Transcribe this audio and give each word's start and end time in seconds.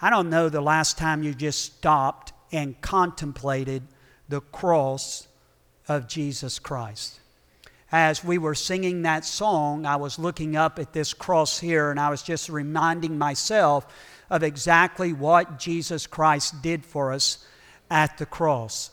I 0.00 0.10
don't 0.10 0.30
know 0.30 0.48
the 0.48 0.60
last 0.60 0.98
time 0.98 1.22
you 1.22 1.34
just 1.34 1.64
stopped 1.64 2.32
and 2.52 2.80
contemplated 2.80 3.82
the 4.28 4.40
cross 4.40 5.26
of 5.88 6.06
Jesus 6.06 6.58
Christ. 6.58 7.20
As 7.90 8.22
we 8.22 8.36
were 8.36 8.54
singing 8.54 9.02
that 9.02 9.24
song, 9.24 9.86
I 9.86 9.96
was 9.96 10.18
looking 10.18 10.56
up 10.56 10.78
at 10.78 10.92
this 10.92 11.14
cross 11.14 11.58
here 11.58 11.90
and 11.90 12.00
I 12.00 12.10
was 12.10 12.22
just 12.22 12.48
reminding 12.48 13.16
myself 13.16 13.86
of 14.28 14.42
exactly 14.42 15.12
what 15.12 15.58
Jesus 15.58 16.06
Christ 16.06 16.60
did 16.62 16.84
for 16.84 17.12
us 17.12 17.46
at 17.90 18.18
the 18.18 18.26
cross. 18.26 18.90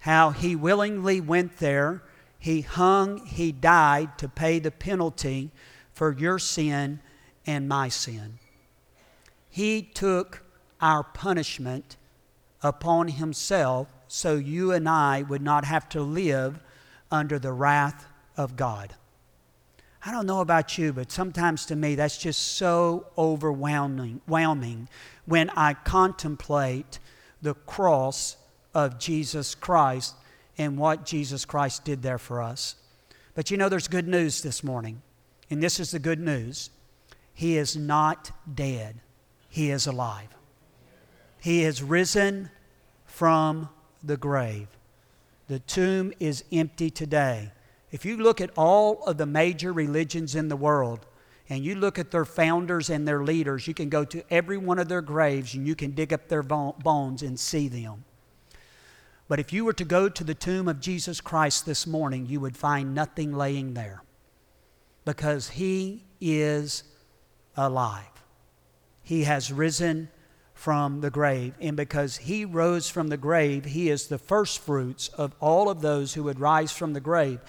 How 0.00 0.30
he 0.30 0.54
willingly 0.54 1.20
went 1.20 1.56
there, 1.56 2.02
he 2.38 2.60
hung, 2.60 3.24
he 3.26 3.50
died 3.50 4.18
to 4.18 4.28
pay 4.28 4.58
the 4.58 4.70
penalty 4.70 5.50
for 5.92 6.12
your 6.12 6.38
sin 6.38 7.00
and 7.46 7.68
my 7.68 7.88
sin. 7.88 8.38
He 9.58 9.82
took 9.82 10.44
our 10.80 11.02
punishment 11.02 11.96
upon 12.62 13.08
Himself 13.08 13.88
so 14.06 14.36
you 14.36 14.70
and 14.70 14.88
I 14.88 15.22
would 15.22 15.42
not 15.42 15.64
have 15.64 15.88
to 15.88 16.00
live 16.00 16.60
under 17.10 17.40
the 17.40 17.50
wrath 17.50 18.06
of 18.36 18.54
God. 18.54 18.94
I 20.06 20.12
don't 20.12 20.26
know 20.26 20.42
about 20.42 20.78
you, 20.78 20.92
but 20.92 21.10
sometimes 21.10 21.66
to 21.66 21.74
me 21.74 21.96
that's 21.96 22.18
just 22.18 22.40
so 22.40 23.08
overwhelming 23.18 24.20
when 25.26 25.50
I 25.50 25.74
contemplate 25.74 27.00
the 27.42 27.54
cross 27.54 28.36
of 28.74 29.00
Jesus 29.00 29.56
Christ 29.56 30.14
and 30.56 30.78
what 30.78 31.04
Jesus 31.04 31.44
Christ 31.44 31.84
did 31.84 32.02
there 32.02 32.18
for 32.18 32.40
us. 32.40 32.76
But 33.34 33.50
you 33.50 33.56
know, 33.56 33.68
there's 33.68 33.88
good 33.88 34.06
news 34.06 34.40
this 34.40 34.62
morning, 34.62 35.02
and 35.50 35.60
this 35.60 35.80
is 35.80 35.90
the 35.90 35.98
good 35.98 36.20
news. 36.20 36.70
He 37.34 37.56
is 37.56 37.76
not 37.76 38.30
dead. 38.54 39.00
He 39.48 39.70
is 39.70 39.86
alive. 39.86 40.28
He 41.40 41.64
is 41.64 41.82
risen 41.82 42.50
from 43.04 43.68
the 44.02 44.16
grave. 44.16 44.68
The 45.48 45.60
tomb 45.60 46.12
is 46.20 46.44
empty 46.52 46.90
today. 46.90 47.52
If 47.90 48.04
you 48.04 48.18
look 48.18 48.40
at 48.40 48.50
all 48.56 49.02
of 49.04 49.16
the 49.16 49.26
major 49.26 49.72
religions 49.72 50.34
in 50.34 50.48
the 50.48 50.56
world, 50.56 51.06
and 51.48 51.64
you 51.64 51.74
look 51.74 51.98
at 51.98 52.10
their 52.10 52.26
founders 52.26 52.90
and 52.90 53.08
their 53.08 53.24
leaders, 53.24 53.66
you 53.66 53.72
can 53.72 53.88
go 53.88 54.04
to 54.04 54.22
every 54.30 54.58
one 54.58 54.78
of 54.78 54.88
their 54.88 55.00
graves 55.00 55.54
and 55.54 55.66
you 55.66 55.74
can 55.74 55.92
dig 55.92 56.12
up 56.12 56.28
their 56.28 56.42
bones 56.42 57.22
and 57.22 57.40
see 57.40 57.68
them. 57.68 58.04
But 59.28 59.40
if 59.40 59.52
you 59.52 59.64
were 59.64 59.72
to 59.74 59.84
go 59.84 60.08
to 60.08 60.24
the 60.24 60.34
tomb 60.34 60.68
of 60.68 60.80
Jesus 60.80 61.20
Christ 61.20 61.64
this 61.64 61.86
morning, 61.86 62.26
you 62.26 62.40
would 62.40 62.56
find 62.56 62.94
nothing 62.94 63.34
laying 63.34 63.74
there 63.74 64.02
because 65.04 65.48
he 65.48 66.04
is 66.20 66.82
alive. 67.56 68.17
He 69.08 69.24
has 69.24 69.50
risen 69.50 70.10
from 70.52 71.00
the 71.00 71.08
grave. 71.08 71.54
And 71.62 71.78
because 71.78 72.18
he 72.18 72.44
rose 72.44 72.90
from 72.90 73.08
the 73.08 73.16
grave, 73.16 73.64
he 73.64 73.88
is 73.88 74.06
the 74.06 74.18
first 74.18 74.58
fruits 74.58 75.08
of 75.08 75.34
all 75.40 75.70
of 75.70 75.80
those 75.80 76.12
who 76.12 76.24
would 76.24 76.38
rise 76.38 76.72
from 76.72 76.92
the 76.92 77.00
grave. 77.00 77.40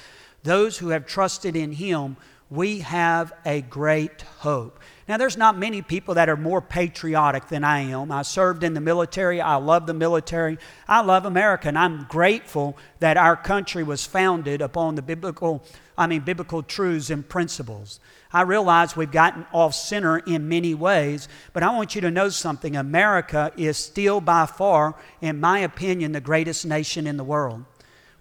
Those 0.44 0.78
who 0.78 0.88
have 0.88 1.06
trusted 1.06 1.58
in 1.58 1.74
him, 1.74 2.16
we 2.50 2.80
have 2.80 3.32
a 3.46 3.62
great 3.62 4.22
hope. 4.40 4.80
Now, 5.08 5.18
there's 5.18 5.38
not 5.38 5.58
many 5.58 5.82
people 5.82 6.16
that 6.16 6.30
are 6.30 6.38
more 6.38 6.62
patriotic 6.62 7.48
than 7.48 7.64
I 7.64 7.80
am. 7.82 8.12
I 8.12 8.24
served 8.24 8.64
in 8.64 8.74
the 8.74 8.82
military. 8.82 9.42
I 9.42 9.56
love 9.56 9.86
the 9.86 9.94
military. 9.94 10.58
I 10.88 11.02
love 11.02 11.26
America, 11.26 11.68
and 11.68 11.78
I'm 11.78 12.06
grateful 12.10 12.78
that 13.00 13.18
our 13.18 13.36
country 13.36 13.84
was 13.84 14.06
founded 14.06 14.62
upon 14.62 14.96
the 14.96 15.02
biblical, 15.02 15.64
I 15.98 16.08
mean, 16.08 16.22
biblical 16.22 16.64
truths 16.64 17.10
and 17.10 17.28
principles. 17.28 18.00
I 18.32 18.42
realize 18.42 18.96
we've 18.96 19.12
gotten 19.12 19.46
off 19.52 19.74
center 19.74 20.20
in 20.20 20.48
many 20.48 20.76
ways, 20.76 21.28
but 21.54 21.64
I 21.64 21.76
want 21.76 21.96
you 21.96 22.02
to 22.02 22.12
know 22.12 22.30
something. 22.30 22.76
America 22.76 23.52
is 23.58 23.78
still 23.78 24.22
by 24.22 24.46
far, 24.46 24.96
in 25.22 25.40
my 25.40 25.60
opinion, 25.60 26.12
the 26.12 26.22
greatest 26.22 26.66
nation 26.66 27.08
in 27.08 27.18
the 27.18 27.24
world. 27.24 27.66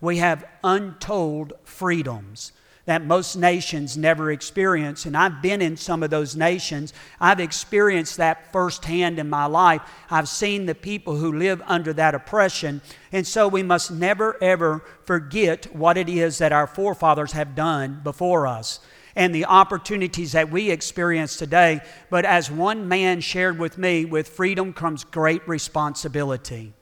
We 0.01 0.19
have 0.19 0.45
untold 0.65 1.55
freedoms 1.65 2.53
that 2.89 3.05
most 3.05 3.37
nations 3.37 3.99
never 3.99 4.33
experience. 4.33 5.05
And 5.05 5.15
I've 5.15 5.43
been 5.43 5.61
in 5.61 5.77
some 5.77 6.03
of 6.03 6.09
those 6.09 6.35
nations. 6.35 6.95
I've 7.21 7.39
experienced 7.39 8.17
that 8.17 8.51
firsthand 8.51 9.19
in 9.19 9.29
my 9.29 9.45
life. 9.45 9.83
I've 10.11 10.27
seen 10.27 10.65
the 10.65 10.75
people 10.75 11.15
who 11.15 11.35
live 11.35 11.61
under 11.67 11.93
that 11.93 12.15
oppression. 12.15 12.81
And 13.13 13.27
so 13.27 13.47
we 13.47 13.63
must 13.63 13.91
never, 13.91 14.43
ever 14.43 14.83
forget 15.05 15.67
what 15.77 15.99
it 15.99 16.09
is 16.09 16.39
that 16.39 16.51
our 16.51 16.67
forefathers 16.67 17.33
have 17.33 17.55
done 17.55 18.01
before 18.03 18.47
us 18.47 18.81
and 19.15 19.35
the 19.35 19.45
opportunities 19.45 20.33
that 20.33 20.51
we 20.51 20.71
experience 20.71 21.37
today. 21.37 21.83
But 22.09 22.25
as 22.25 22.51
one 22.51 22.89
man 22.89 23.21
shared 23.21 23.59
with 23.59 23.77
me, 23.77 24.07
with 24.07 24.31
freedom 24.31 24.73
comes 24.73 25.05
great 25.05 25.47
responsibility. 25.47 26.73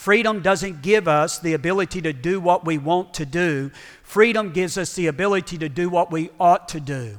Freedom 0.00 0.40
doesn't 0.40 0.80
give 0.80 1.06
us 1.06 1.40
the 1.40 1.52
ability 1.52 2.00
to 2.00 2.14
do 2.14 2.40
what 2.40 2.64
we 2.64 2.78
want 2.78 3.12
to 3.12 3.26
do. 3.26 3.70
Freedom 4.02 4.50
gives 4.50 4.78
us 4.78 4.94
the 4.94 5.08
ability 5.08 5.58
to 5.58 5.68
do 5.68 5.90
what 5.90 6.10
we 6.10 6.30
ought 6.40 6.70
to 6.70 6.80
do. 6.80 7.18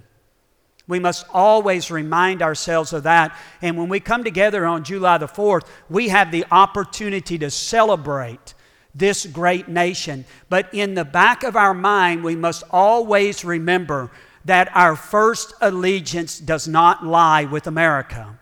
We 0.87 0.97
must 0.97 1.27
always 1.31 1.91
remind 1.91 2.41
ourselves 2.41 2.91
of 2.91 3.03
that. 3.03 3.37
And 3.61 3.77
when 3.77 3.87
we 3.87 3.99
come 3.99 4.23
together 4.23 4.65
on 4.65 4.83
July 4.83 5.19
the 5.19 5.27
4th, 5.27 5.67
we 5.91 6.09
have 6.09 6.31
the 6.31 6.43
opportunity 6.49 7.37
to 7.37 7.51
celebrate 7.51 8.55
this 8.95 9.27
great 9.27 9.67
nation. 9.67 10.25
But 10.49 10.67
in 10.73 10.95
the 10.95 11.05
back 11.05 11.43
of 11.43 11.55
our 11.55 11.75
mind, 11.75 12.23
we 12.23 12.35
must 12.35 12.63
always 12.71 13.45
remember 13.45 14.09
that 14.45 14.75
our 14.75 14.95
first 14.95 15.53
allegiance 15.61 16.39
does 16.39 16.67
not 16.67 17.05
lie 17.05 17.45
with 17.45 17.67
America. 17.67 18.39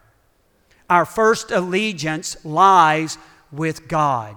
Our 0.90 1.04
first 1.04 1.52
allegiance 1.52 2.38
lies 2.46 3.18
with 3.52 3.88
God. 3.88 4.36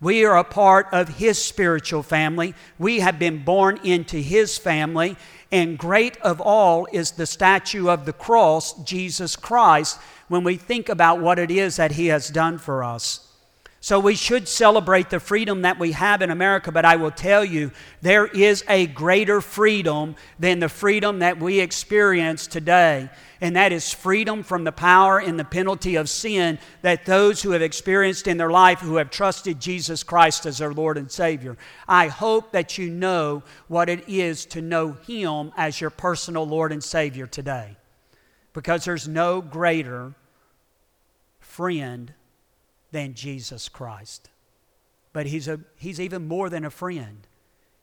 We 0.00 0.24
are 0.24 0.36
a 0.36 0.44
part 0.44 0.88
of 0.90 1.18
His 1.18 1.38
spiritual 1.38 2.02
family. 2.02 2.54
We 2.78 3.00
have 3.00 3.18
been 3.18 3.44
born 3.44 3.78
into 3.84 4.16
His 4.16 4.58
family. 4.58 5.16
And 5.52 5.78
great 5.78 6.16
of 6.18 6.40
all 6.40 6.88
is 6.92 7.12
the 7.12 7.26
statue 7.26 7.88
of 7.88 8.04
the 8.04 8.12
cross, 8.12 8.82
Jesus 8.82 9.36
Christ, 9.36 10.00
when 10.28 10.42
we 10.42 10.56
think 10.56 10.88
about 10.88 11.20
what 11.20 11.38
it 11.38 11.50
is 11.50 11.76
that 11.76 11.92
He 11.92 12.08
has 12.08 12.30
done 12.30 12.58
for 12.58 12.82
us. 12.82 13.21
So 13.82 13.98
we 13.98 14.14
should 14.14 14.46
celebrate 14.46 15.10
the 15.10 15.18
freedom 15.18 15.62
that 15.62 15.76
we 15.76 15.90
have 15.90 16.22
in 16.22 16.30
America, 16.30 16.70
but 16.70 16.84
I 16.84 16.94
will 16.94 17.10
tell 17.10 17.44
you, 17.44 17.72
there 18.00 18.26
is 18.26 18.64
a 18.68 18.86
greater 18.86 19.40
freedom 19.40 20.14
than 20.38 20.60
the 20.60 20.68
freedom 20.68 21.18
that 21.18 21.40
we 21.40 21.58
experience 21.58 22.46
today 22.46 23.10
and 23.42 23.56
that 23.56 23.72
is 23.72 23.92
freedom 23.92 24.44
from 24.44 24.62
the 24.62 24.70
power 24.70 25.18
and 25.18 25.36
the 25.36 25.44
penalty 25.44 25.96
of 25.96 26.08
sin 26.08 26.60
that 26.82 27.04
those 27.04 27.42
who 27.42 27.50
have 27.50 27.60
experienced 27.60 28.28
in 28.28 28.36
their 28.36 28.52
life 28.52 28.78
who 28.78 28.96
have 28.96 29.10
trusted 29.10 29.58
Jesus 29.58 30.04
Christ 30.04 30.46
as 30.46 30.58
their 30.58 30.72
Lord 30.72 30.96
and 30.96 31.10
Savior. 31.10 31.58
I 31.88 32.06
hope 32.06 32.52
that 32.52 32.78
you 32.78 32.88
know 32.88 33.42
what 33.66 33.88
it 33.88 34.08
is 34.08 34.46
to 34.46 34.62
know 34.62 34.92
Him 34.92 35.50
as 35.56 35.80
your 35.80 35.90
personal 35.90 36.46
Lord 36.46 36.70
and 36.70 36.84
Savior 36.84 37.26
today 37.26 37.76
because 38.52 38.84
there's 38.84 39.08
no 39.08 39.40
greater 39.40 40.14
friend 41.40 42.14
than 42.92 43.14
Jesus 43.14 43.68
Christ. 43.68 44.30
But 45.12 45.26
he's, 45.26 45.48
a, 45.48 45.60
he's 45.76 46.00
even 46.00 46.28
more 46.28 46.48
than 46.48 46.64
a 46.64 46.70
friend. 46.70 47.26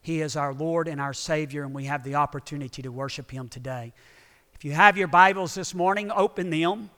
He 0.00 0.20
is 0.20 0.34
our 0.34 0.54
Lord 0.54 0.88
and 0.88 1.00
our 1.00 1.12
Savior, 1.12 1.62
and 1.62 1.74
we 1.74 1.84
have 1.84 2.02
the 2.02 2.14
opportunity 2.14 2.82
to 2.82 2.88
worship 2.88 3.30
Him 3.30 3.48
today. 3.48 3.92
If 4.54 4.64
you 4.64 4.72
have 4.72 4.96
your 4.96 5.08
Bibles 5.08 5.54
this 5.54 5.74
morning, 5.74 6.10
open 6.10 6.50
them 6.50 6.90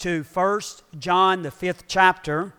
to 0.00 0.22
1 0.22 0.60
John, 0.98 1.42
the 1.42 1.50
fifth 1.50 1.84
chapter. 1.86 2.52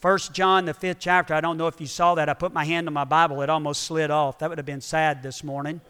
1 0.00 0.18
John, 0.32 0.64
the 0.64 0.74
fifth 0.74 0.98
chapter. 0.98 1.34
I 1.34 1.40
don't 1.40 1.56
know 1.56 1.66
if 1.66 1.80
you 1.80 1.86
saw 1.86 2.14
that. 2.16 2.28
I 2.28 2.34
put 2.34 2.52
my 2.52 2.64
hand 2.64 2.88
on 2.88 2.94
my 2.94 3.04
Bible, 3.04 3.42
it 3.42 3.50
almost 3.50 3.82
slid 3.84 4.10
off. 4.10 4.38
That 4.40 4.48
would 4.48 4.58
have 4.58 4.66
been 4.66 4.80
sad 4.80 5.22
this 5.22 5.44
morning. 5.44 5.80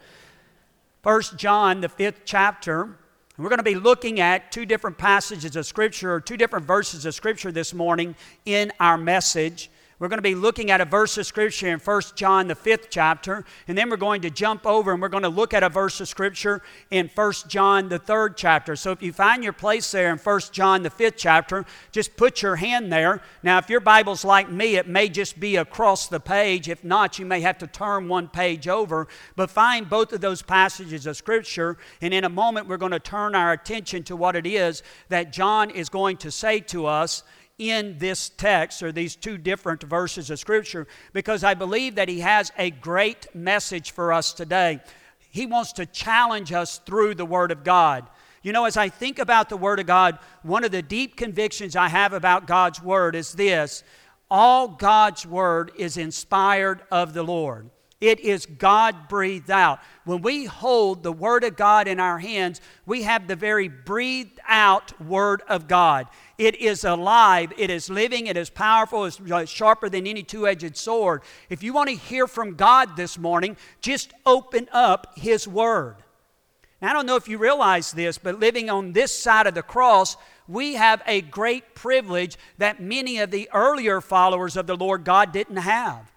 1 1.02 1.22
John, 1.36 1.80
the 1.80 1.88
fifth 1.88 2.20
chapter. 2.24 2.98
We're 3.36 3.48
going 3.48 3.58
to 3.58 3.64
be 3.64 3.74
looking 3.74 4.20
at 4.20 4.52
two 4.52 4.64
different 4.64 4.96
passages 4.96 5.56
of 5.56 5.66
Scripture, 5.66 6.14
or 6.14 6.20
two 6.20 6.36
different 6.36 6.66
verses 6.66 7.04
of 7.04 7.16
Scripture 7.16 7.50
this 7.50 7.74
morning 7.74 8.14
in 8.46 8.70
our 8.78 8.96
message. 8.96 9.70
We're 10.00 10.08
going 10.08 10.18
to 10.18 10.22
be 10.22 10.34
looking 10.34 10.72
at 10.72 10.80
a 10.80 10.84
verse 10.84 11.16
of 11.18 11.26
Scripture 11.26 11.68
in 11.68 11.78
1 11.78 12.02
John, 12.16 12.48
the 12.48 12.56
fifth 12.56 12.88
chapter, 12.90 13.44
and 13.68 13.78
then 13.78 13.88
we're 13.88 13.96
going 13.96 14.22
to 14.22 14.30
jump 14.30 14.66
over 14.66 14.92
and 14.92 15.00
we're 15.00 15.08
going 15.08 15.22
to 15.22 15.28
look 15.28 15.54
at 15.54 15.62
a 15.62 15.68
verse 15.68 16.00
of 16.00 16.08
Scripture 16.08 16.62
in 16.90 17.08
1 17.14 17.32
John, 17.46 17.88
the 17.88 18.00
third 18.00 18.36
chapter. 18.36 18.74
So 18.74 18.90
if 18.90 19.02
you 19.02 19.12
find 19.12 19.44
your 19.44 19.52
place 19.52 19.88
there 19.92 20.10
in 20.10 20.18
1 20.18 20.40
John, 20.50 20.82
the 20.82 20.90
fifth 20.90 21.14
chapter, 21.16 21.64
just 21.92 22.16
put 22.16 22.42
your 22.42 22.56
hand 22.56 22.92
there. 22.92 23.22
Now, 23.44 23.58
if 23.58 23.70
your 23.70 23.78
Bible's 23.78 24.24
like 24.24 24.50
me, 24.50 24.74
it 24.74 24.88
may 24.88 25.08
just 25.08 25.38
be 25.38 25.56
across 25.56 26.08
the 26.08 26.20
page. 26.20 26.68
If 26.68 26.82
not, 26.82 27.20
you 27.20 27.26
may 27.26 27.40
have 27.42 27.58
to 27.58 27.68
turn 27.68 28.08
one 28.08 28.26
page 28.26 28.66
over. 28.66 29.06
But 29.36 29.48
find 29.48 29.88
both 29.88 30.12
of 30.12 30.20
those 30.20 30.42
passages 30.42 31.06
of 31.06 31.16
Scripture, 31.16 31.76
and 32.00 32.12
in 32.12 32.24
a 32.24 32.28
moment, 32.28 32.66
we're 32.66 32.78
going 32.78 32.92
to 32.92 32.98
turn 32.98 33.36
our 33.36 33.52
attention 33.52 34.02
to 34.04 34.16
what 34.16 34.34
it 34.34 34.46
is 34.46 34.82
that 35.08 35.32
John 35.32 35.70
is 35.70 35.88
going 35.88 36.16
to 36.18 36.32
say 36.32 36.58
to 36.60 36.86
us 36.86 37.22
in 37.58 37.98
this 37.98 38.30
text 38.30 38.82
or 38.82 38.90
these 38.90 39.14
two 39.14 39.38
different 39.38 39.82
verses 39.82 40.30
of 40.30 40.38
Scripture 40.38 40.86
because 41.12 41.44
I 41.44 41.54
believe 41.54 41.94
that 41.94 42.08
he 42.08 42.20
has 42.20 42.52
a 42.58 42.70
great 42.70 43.32
message 43.34 43.92
for 43.92 44.12
us 44.12 44.32
today. 44.32 44.80
He 45.30 45.46
wants 45.46 45.72
to 45.74 45.86
challenge 45.86 46.52
us 46.52 46.78
through 46.78 47.14
the 47.14 47.26
Word 47.26 47.52
of 47.52 47.64
God. 47.64 48.06
You 48.42 48.52
know, 48.52 48.64
as 48.64 48.76
I 48.76 48.88
think 48.88 49.18
about 49.18 49.48
the 49.48 49.56
Word 49.56 49.80
of 49.80 49.86
God, 49.86 50.18
one 50.42 50.64
of 50.64 50.70
the 50.70 50.82
deep 50.82 51.16
convictions 51.16 51.76
I 51.76 51.88
have 51.88 52.12
about 52.12 52.46
God's 52.46 52.82
Word 52.82 53.14
is 53.14 53.32
this 53.32 53.84
all 54.30 54.68
God's 54.68 55.24
Word 55.24 55.70
is 55.76 55.96
inspired 55.96 56.82
of 56.90 57.14
the 57.14 57.22
Lord. 57.22 57.70
It 58.04 58.20
is 58.20 58.44
God 58.44 59.08
breathed 59.08 59.50
out. 59.50 59.80
When 60.04 60.20
we 60.20 60.44
hold 60.44 61.02
the 61.02 61.10
Word 61.10 61.42
of 61.42 61.56
God 61.56 61.88
in 61.88 61.98
our 61.98 62.18
hands, 62.18 62.60
we 62.84 63.04
have 63.04 63.26
the 63.26 63.34
very 63.34 63.66
breathed 63.66 64.38
out 64.46 65.00
Word 65.00 65.40
of 65.48 65.68
God. 65.68 66.08
It 66.36 66.54
is 66.56 66.84
alive, 66.84 67.54
it 67.56 67.70
is 67.70 67.88
living, 67.88 68.26
it 68.26 68.36
is 68.36 68.50
powerful, 68.50 69.06
it's 69.06 69.18
uh, 69.18 69.46
sharper 69.46 69.88
than 69.88 70.06
any 70.06 70.22
two 70.22 70.46
edged 70.46 70.76
sword. 70.76 71.22
If 71.48 71.62
you 71.62 71.72
want 71.72 71.88
to 71.88 71.96
hear 71.96 72.26
from 72.26 72.56
God 72.56 72.94
this 72.94 73.16
morning, 73.16 73.56
just 73.80 74.12
open 74.26 74.68
up 74.70 75.14
His 75.16 75.48
Word. 75.48 75.96
Now, 76.82 76.90
I 76.90 76.92
don't 76.92 77.06
know 77.06 77.16
if 77.16 77.26
you 77.26 77.38
realize 77.38 77.90
this, 77.92 78.18
but 78.18 78.38
living 78.38 78.68
on 78.68 78.92
this 78.92 79.18
side 79.18 79.46
of 79.46 79.54
the 79.54 79.62
cross, 79.62 80.18
we 80.46 80.74
have 80.74 81.00
a 81.06 81.22
great 81.22 81.74
privilege 81.74 82.36
that 82.58 82.82
many 82.82 83.20
of 83.20 83.30
the 83.30 83.48
earlier 83.54 84.02
followers 84.02 84.58
of 84.58 84.66
the 84.66 84.76
Lord 84.76 85.04
God 85.04 85.32
didn't 85.32 85.56
have. 85.56 86.13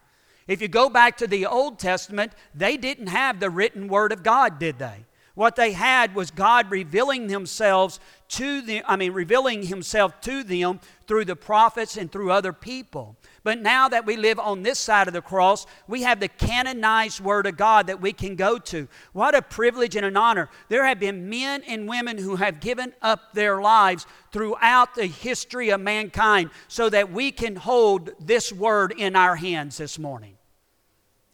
If 0.48 0.62
you 0.62 0.68
go 0.68 0.90
back 0.90 1.18
to 1.18 1.28
the 1.28 1.46
Old 1.46 1.78
Testament, 1.78 2.32
they 2.56 2.78
didn't 2.78 3.08
have 3.08 3.40
the 3.40 3.50
written 3.50 3.88
word 3.88 4.12
of 4.12 4.24
God, 4.24 4.60
did 4.60 4.80
they? 4.80 5.06
What 5.38 5.56
they 5.56 5.74
had 5.74 6.16
was 6.16 6.32
God 6.32 6.72
revealing 6.72 7.28
themselves 7.28 8.00
to 8.30 8.62
them, 8.62 8.84
I 8.88 8.96
mean, 8.96 9.14
revealing 9.14 9.62
himself 9.62 10.20
to 10.22 10.44
them 10.44 10.80
through 11.06 11.26
the 11.26 11.36
prophets 11.36 11.96
and 11.96 12.12
through 12.12 12.32
other 12.32 12.52
people. 12.52 13.16
But 13.44 13.62
now 13.62 13.88
that 13.88 14.08
we 14.08 14.18
live 14.18 14.40
on 14.40 14.64
this 14.64 14.80
side 14.80 15.08
of 15.08 15.14
the 15.14 15.22
cross, 15.22 15.68
we 15.88 16.02
have 16.02 16.20
the 16.20 16.28
canonized 16.28 17.20
Word 17.20 17.46
of 17.46 17.56
God 17.56 17.86
that 17.86 18.02
we 18.02 18.14
can 18.14 18.36
go 18.36 18.58
to. 18.58 18.88
What 19.14 19.36
a 19.36 19.44
privilege 19.44 19.96
and 19.96 20.08
an 20.08 20.18
honor. 20.18 20.50
There 20.70 20.86
have 20.86 21.00
been 21.00 21.30
men 21.30 21.62
and 21.68 21.88
women 21.88 22.18
who 22.18 22.38
have 22.38 22.60
given 22.60 22.94
up 23.04 23.34
their 23.34 23.62
lives 23.62 24.08
throughout 24.32 24.96
the 24.96 25.06
history 25.06 25.70
of 25.70 25.82
mankind 25.82 26.50
so 26.68 26.90
that 26.90 27.12
we 27.12 27.32
can 27.32 27.58
hold 27.58 28.10
this 28.20 28.52
Word 28.52 28.92
in 28.98 29.16
our 29.16 29.36
hands 29.36 29.78
this 29.78 30.00
morning. 30.00 30.37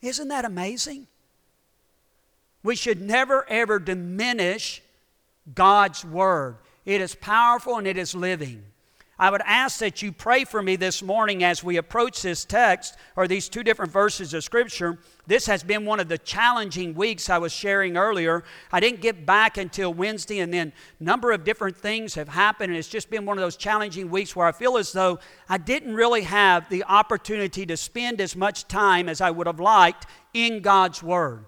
Isn't 0.04 0.28
that 0.28 0.46
amazing? 0.46 1.08
We 2.62 2.76
should 2.76 3.02
never 3.02 3.50
ever 3.50 3.80
diminish 3.80 4.84
God's 5.56 6.04
Word. 6.04 6.58
It 6.86 7.02
is 7.02 7.16
powerful 7.16 7.78
and 7.78 7.88
it 7.88 7.98
is 7.98 8.14
living. 8.14 8.64
I 9.20 9.30
would 9.30 9.44
ask 9.46 9.78
that 9.80 10.02
you 10.02 10.12
pray 10.12 10.44
for 10.44 10.64
me 10.64 10.76
this 10.76 11.04
morning 11.04 11.44
as 11.44 11.64
we 11.64 11.78
approach 11.78 12.24
this 12.24 12.46
text 12.46 12.98
or 13.16 13.28
these 13.28 13.48
two 13.48 13.64
different 13.64 13.92
verses 13.92 14.34
of 14.34 14.44
Scripture. 14.44 14.98
This 15.28 15.46
has 15.46 15.62
been 15.62 15.86
one 15.86 16.00
of 16.00 16.08
the 16.08 16.18
challenging 16.18 16.96
weeks 16.96 17.30
I 17.30 17.38
was 17.38 17.52
sharing 17.52 17.96
earlier. 17.96 18.44
I 18.72 18.80
didn't 18.80 19.02
get 19.02 19.24
back 19.24 19.58
until 19.58 19.94
Wednesday, 19.94 20.40
and 20.40 20.52
then 20.52 20.74
a 21.00 21.04
number 21.04 21.32
of 21.32 21.44
different 21.44 21.78
things 21.78 22.16
have 22.16 22.28
happened, 22.28 22.72
and 22.72 22.78
it's 22.78 22.90
just 22.90 23.12
been 23.12 23.24
one 23.26 23.38
of 23.38 23.44
those 23.44 23.56
challenging 23.56 24.10
weeks 24.10 24.36
where 24.36 24.48
I 24.48 24.52
feel 24.52 24.78
as 24.78 24.92
though 24.92 25.20
I 25.48 25.60
didn't 25.60 25.94
really 25.94 26.24
have 26.24 26.68
the 26.70 26.84
opportunity 26.86 27.68
to 27.68 27.78
spend 27.78 28.20
as 28.20 28.36
much 28.36 28.68
time 28.68 29.08
as 29.08 29.22
I 29.22 29.30
would 29.30 29.46
have 29.46 29.60
liked 29.60 30.08
in 30.34 30.62
God's 30.62 31.04
Word. 31.04 31.46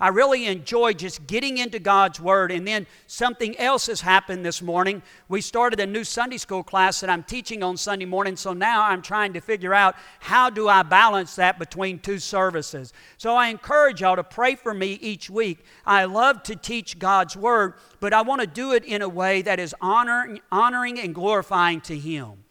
I 0.00 0.08
really 0.08 0.46
enjoy 0.46 0.94
just 0.94 1.26
getting 1.26 1.58
into 1.58 1.78
God's 1.78 2.18
Word. 2.18 2.50
And 2.50 2.66
then 2.66 2.86
something 3.06 3.56
else 3.58 3.86
has 3.86 4.00
happened 4.00 4.46
this 4.46 4.62
morning. 4.62 5.02
We 5.28 5.42
started 5.42 5.78
a 5.78 5.86
new 5.86 6.04
Sunday 6.04 6.38
school 6.38 6.62
class 6.62 7.00
that 7.00 7.10
I'm 7.10 7.22
teaching 7.22 7.62
on 7.62 7.76
Sunday 7.76 8.06
morning. 8.06 8.36
So 8.36 8.54
now 8.54 8.82
I'm 8.84 9.02
trying 9.02 9.34
to 9.34 9.40
figure 9.40 9.74
out 9.74 9.96
how 10.18 10.48
do 10.48 10.68
I 10.68 10.82
balance 10.82 11.36
that 11.36 11.58
between 11.58 11.98
two 11.98 12.18
services. 12.18 12.94
So 13.18 13.36
I 13.36 13.48
encourage 13.48 14.00
y'all 14.00 14.16
to 14.16 14.24
pray 14.24 14.54
for 14.54 14.72
me 14.72 14.94
each 15.02 15.28
week. 15.28 15.64
I 15.84 16.06
love 16.06 16.42
to 16.44 16.56
teach 16.56 16.98
God's 16.98 17.36
Word, 17.36 17.74
but 18.00 18.14
I 18.14 18.22
want 18.22 18.40
to 18.40 18.46
do 18.46 18.72
it 18.72 18.84
in 18.84 19.02
a 19.02 19.08
way 19.08 19.42
that 19.42 19.60
is 19.60 19.74
honoring, 19.82 20.40
honoring 20.50 20.98
and 20.98 21.14
glorifying 21.14 21.82
to 21.82 21.98
Him. 21.98 22.44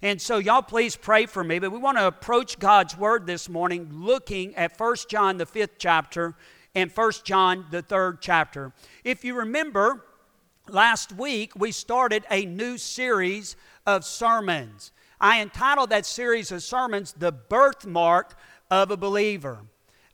And 0.00 0.22
so, 0.22 0.38
y'all 0.38 0.62
please 0.62 0.94
pray 0.94 1.26
for 1.26 1.42
me. 1.42 1.58
But 1.58 1.72
we 1.72 1.78
want 1.78 1.98
to 1.98 2.06
approach 2.06 2.58
God's 2.58 2.96
Word 2.96 3.26
this 3.26 3.48
morning 3.48 3.88
looking 3.92 4.54
at 4.54 4.78
1 4.78 4.96
John, 5.08 5.38
the 5.38 5.46
fifth 5.46 5.74
chapter, 5.78 6.36
in 6.74 6.88
1 6.88 7.12
John, 7.24 7.66
the 7.70 7.82
third 7.82 8.18
chapter. 8.20 8.72
If 9.04 9.24
you 9.24 9.34
remember, 9.34 10.04
last 10.68 11.12
week 11.12 11.52
we 11.56 11.72
started 11.72 12.24
a 12.30 12.44
new 12.44 12.78
series 12.78 13.56
of 13.86 14.04
sermons. 14.04 14.92
I 15.20 15.40
entitled 15.40 15.90
that 15.90 16.06
series 16.06 16.52
of 16.52 16.62
sermons, 16.62 17.12
The 17.12 17.32
Birthmark 17.32 18.38
of 18.70 18.90
a 18.90 18.96
Believer. 18.96 19.58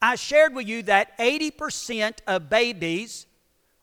I 0.00 0.16
shared 0.16 0.54
with 0.54 0.66
you 0.66 0.82
that 0.84 1.16
80% 1.18 2.18
of 2.26 2.48
babies 2.48 3.26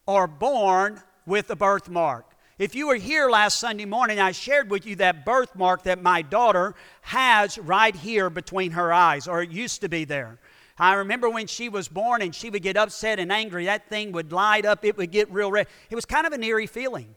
are 0.07 0.27
born 0.27 1.01
with 1.25 1.49
a 1.49 1.55
birthmark. 1.55 2.25
If 2.57 2.75
you 2.75 2.87
were 2.87 2.95
here 2.95 3.29
last 3.29 3.57
Sunday 3.57 3.85
morning, 3.85 4.19
I 4.19 4.31
shared 4.33 4.69
with 4.69 4.85
you 4.85 4.95
that 4.97 5.25
birthmark 5.25 5.83
that 5.83 6.03
my 6.03 6.21
daughter 6.21 6.75
has 7.01 7.57
right 7.57 7.95
here 7.95 8.29
between 8.29 8.71
her 8.71 8.93
eyes, 8.93 9.27
or 9.27 9.41
it 9.41 9.49
used 9.49 9.81
to 9.81 9.89
be 9.89 10.05
there. 10.05 10.37
I 10.77 10.95
remember 10.95 11.29
when 11.29 11.47
she 11.47 11.69
was 11.69 11.87
born 11.87 12.21
and 12.21 12.33
she 12.33 12.49
would 12.49 12.63
get 12.63 12.77
upset 12.77 13.19
and 13.19 13.31
angry, 13.31 13.65
that 13.65 13.87
thing 13.87 14.11
would 14.11 14.31
light 14.31 14.65
up, 14.65 14.83
it 14.85 14.97
would 14.97 15.11
get 15.11 15.31
real 15.31 15.51
red. 15.51 15.67
It 15.89 15.95
was 15.95 16.05
kind 16.05 16.25
of 16.25 16.33
an 16.33 16.43
eerie 16.43 16.67
feeling. 16.67 17.15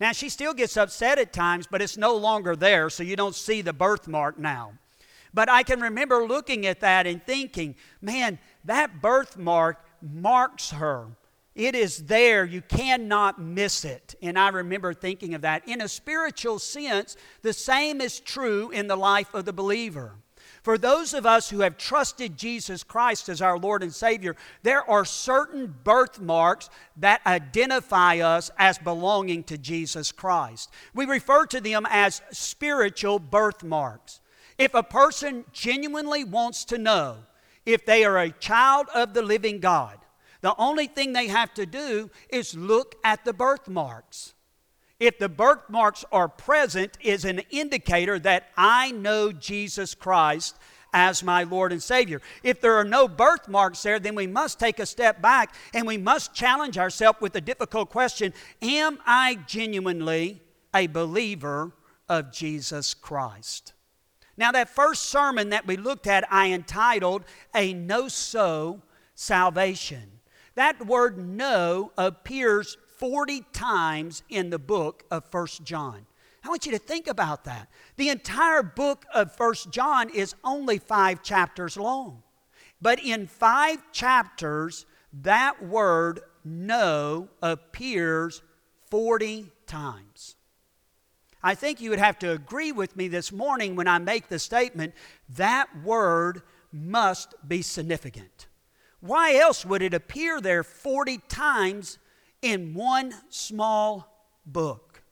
Now, 0.00 0.12
she 0.12 0.28
still 0.28 0.54
gets 0.54 0.76
upset 0.76 1.18
at 1.18 1.32
times, 1.32 1.68
but 1.70 1.80
it's 1.80 1.96
no 1.96 2.16
longer 2.16 2.56
there, 2.56 2.90
so 2.90 3.02
you 3.02 3.16
don't 3.16 3.34
see 3.34 3.62
the 3.62 3.72
birthmark 3.72 4.38
now. 4.38 4.72
But 5.32 5.48
I 5.48 5.62
can 5.62 5.80
remember 5.80 6.26
looking 6.26 6.66
at 6.66 6.80
that 6.80 7.06
and 7.06 7.24
thinking, 7.24 7.74
man, 8.00 8.38
that 8.64 9.00
birthmark 9.00 9.84
marks 10.00 10.70
her. 10.70 11.06
It 11.54 11.74
is 11.76 12.06
there. 12.06 12.44
You 12.44 12.62
cannot 12.62 13.40
miss 13.40 13.84
it. 13.84 14.16
And 14.20 14.38
I 14.38 14.48
remember 14.48 14.92
thinking 14.92 15.34
of 15.34 15.42
that. 15.42 15.68
In 15.68 15.80
a 15.80 15.88
spiritual 15.88 16.58
sense, 16.58 17.16
the 17.42 17.52
same 17.52 18.00
is 18.00 18.18
true 18.18 18.70
in 18.70 18.88
the 18.88 18.96
life 18.96 19.34
of 19.34 19.44
the 19.44 19.52
believer. 19.52 20.14
For 20.64 20.78
those 20.78 21.12
of 21.12 21.26
us 21.26 21.50
who 21.50 21.60
have 21.60 21.76
trusted 21.76 22.38
Jesus 22.38 22.82
Christ 22.82 23.28
as 23.28 23.42
our 23.42 23.58
Lord 23.58 23.82
and 23.82 23.94
Savior, 23.94 24.34
there 24.62 24.88
are 24.90 25.04
certain 25.04 25.74
birthmarks 25.84 26.70
that 26.96 27.20
identify 27.26 28.20
us 28.20 28.50
as 28.56 28.78
belonging 28.78 29.44
to 29.44 29.58
Jesus 29.58 30.10
Christ. 30.10 30.70
We 30.94 31.04
refer 31.04 31.44
to 31.46 31.60
them 31.60 31.86
as 31.90 32.22
spiritual 32.30 33.18
birthmarks. 33.18 34.20
If 34.56 34.72
a 34.72 34.82
person 34.82 35.44
genuinely 35.52 36.24
wants 36.24 36.64
to 36.66 36.78
know 36.78 37.18
if 37.66 37.84
they 37.84 38.02
are 38.02 38.18
a 38.18 38.30
child 38.30 38.86
of 38.94 39.12
the 39.12 39.22
living 39.22 39.60
God, 39.60 39.98
the 40.40 40.56
only 40.56 40.86
thing 40.86 41.12
they 41.12 41.26
have 41.26 41.52
to 41.54 41.66
do 41.66 42.10
is 42.30 42.54
look 42.54 42.94
at 43.04 43.26
the 43.26 43.34
birthmarks. 43.34 44.33
If 45.04 45.18
the 45.18 45.28
birthmarks 45.28 46.02
are 46.10 46.28
present, 46.28 46.96
is 46.98 47.26
an 47.26 47.40
indicator 47.50 48.18
that 48.20 48.48
I 48.56 48.90
know 48.90 49.32
Jesus 49.32 49.94
Christ 49.94 50.56
as 50.94 51.22
my 51.22 51.42
Lord 51.42 51.72
and 51.72 51.82
Savior. 51.82 52.22
If 52.42 52.62
there 52.62 52.76
are 52.76 52.84
no 52.84 53.06
birthmarks 53.06 53.82
there, 53.82 53.98
then 53.98 54.14
we 54.14 54.26
must 54.26 54.58
take 54.58 54.78
a 54.78 54.86
step 54.86 55.20
back 55.20 55.54
and 55.74 55.86
we 55.86 55.98
must 55.98 56.32
challenge 56.32 56.78
ourselves 56.78 57.20
with 57.20 57.34
the 57.34 57.42
difficult 57.42 57.90
question 57.90 58.32
Am 58.62 58.98
I 59.04 59.34
genuinely 59.46 60.40
a 60.74 60.86
believer 60.86 61.72
of 62.08 62.32
Jesus 62.32 62.94
Christ? 62.94 63.74
Now, 64.38 64.52
that 64.52 64.70
first 64.70 65.10
sermon 65.10 65.50
that 65.50 65.66
we 65.66 65.76
looked 65.76 66.06
at, 66.06 66.32
I 66.32 66.50
entitled 66.50 67.24
A 67.54 67.74
Know 67.74 68.08
So 68.08 68.80
Salvation. 69.14 70.20
That 70.54 70.86
word 70.86 71.18
know 71.18 71.92
appears 71.98 72.78
40 73.04 73.44
times 73.52 74.22
in 74.30 74.48
the 74.48 74.58
book 74.58 75.04
of 75.10 75.30
First 75.30 75.62
John. 75.62 76.06
I 76.42 76.48
want 76.48 76.64
you 76.64 76.72
to 76.72 76.78
think 76.78 77.06
about 77.06 77.44
that. 77.44 77.68
The 77.98 78.08
entire 78.08 78.62
book 78.62 79.04
of 79.12 79.36
First 79.36 79.70
John 79.70 80.08
is 80.08 80.34
only 80.42 80.78
five 80.78 81.22
chapters 81.22 81.76
long. 81.76 82.22
But 82.80 83.04
in 83.04 83.26
five 83.26 83.92
chapters, 83.92 84.86
that 85.12 85.62
word 85.62 86.20
know 86.46 87.28
appears 87.42 88.40
40 88.88 89.52
times. 89.66 90.36
I 91.42 91.54
think 91.54 91.82
you 91.82 91.90
would 91.90 91.98
have 91.98 92.18
to 92.20 92.32
agree 92.32 92.72
with 92.72 92.96
me 92.96 93.08
this 93.08 93.30
morning 93.30 93.76
when 93.76 93.86
I 93.86 93.98
make 93.98 94.28
the 94.28 94.38
statement 94.38 94.94
that 95.28 95.68
word 95.84 96.40
must 96.72 97.34
be 97.46 97.60
significant. 97.60 98.46
Why 99.00 99.34
else 99.34 99.66
would 99.66 99.82
it 99.82 99.92
appear 99.92 100.40
there 100.40 100.62
40 100.62 101.18
times 101.28 101.98
in 102.44 102.74
one 102.74 103.14
small 103.30 104.28
book. 104.44 105.02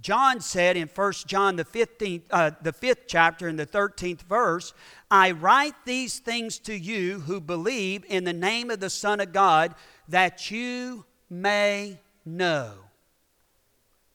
John 0.00 0.40
said 0.40 0.76
in 0.76 0.88
1 0.88 1.12
John, 1.26 1.56
the, 1.56 1.64
15th, 1.64 2.22
uh, 2.30 2.50
the 2.62 2.72
5th 2.72 3.04
chapter, 3.06 3.46
in 3.46 3.56
the 3.56 3.66
13th 3.66 4.22
verse, 4.22 4.72
I 5.10 5.32
write 5.32 5.74
these 5.84 6.18
things 6.18 6.58
to 6.60 6.74
you 6.74 7.20
who 7.20 7.40
believe 7.40 8.04
in 8.08 8.24
the 8.24 8.32
name 8.32 8.70
of 8.70 8.80
the 8.80 8.90
Son 8.90 9.20
of 9.20 9.32
God, 9.32 9.74
that 10.08 10.50
you 10.50 11.04
may 11.28 11.98
know 12.24 12.72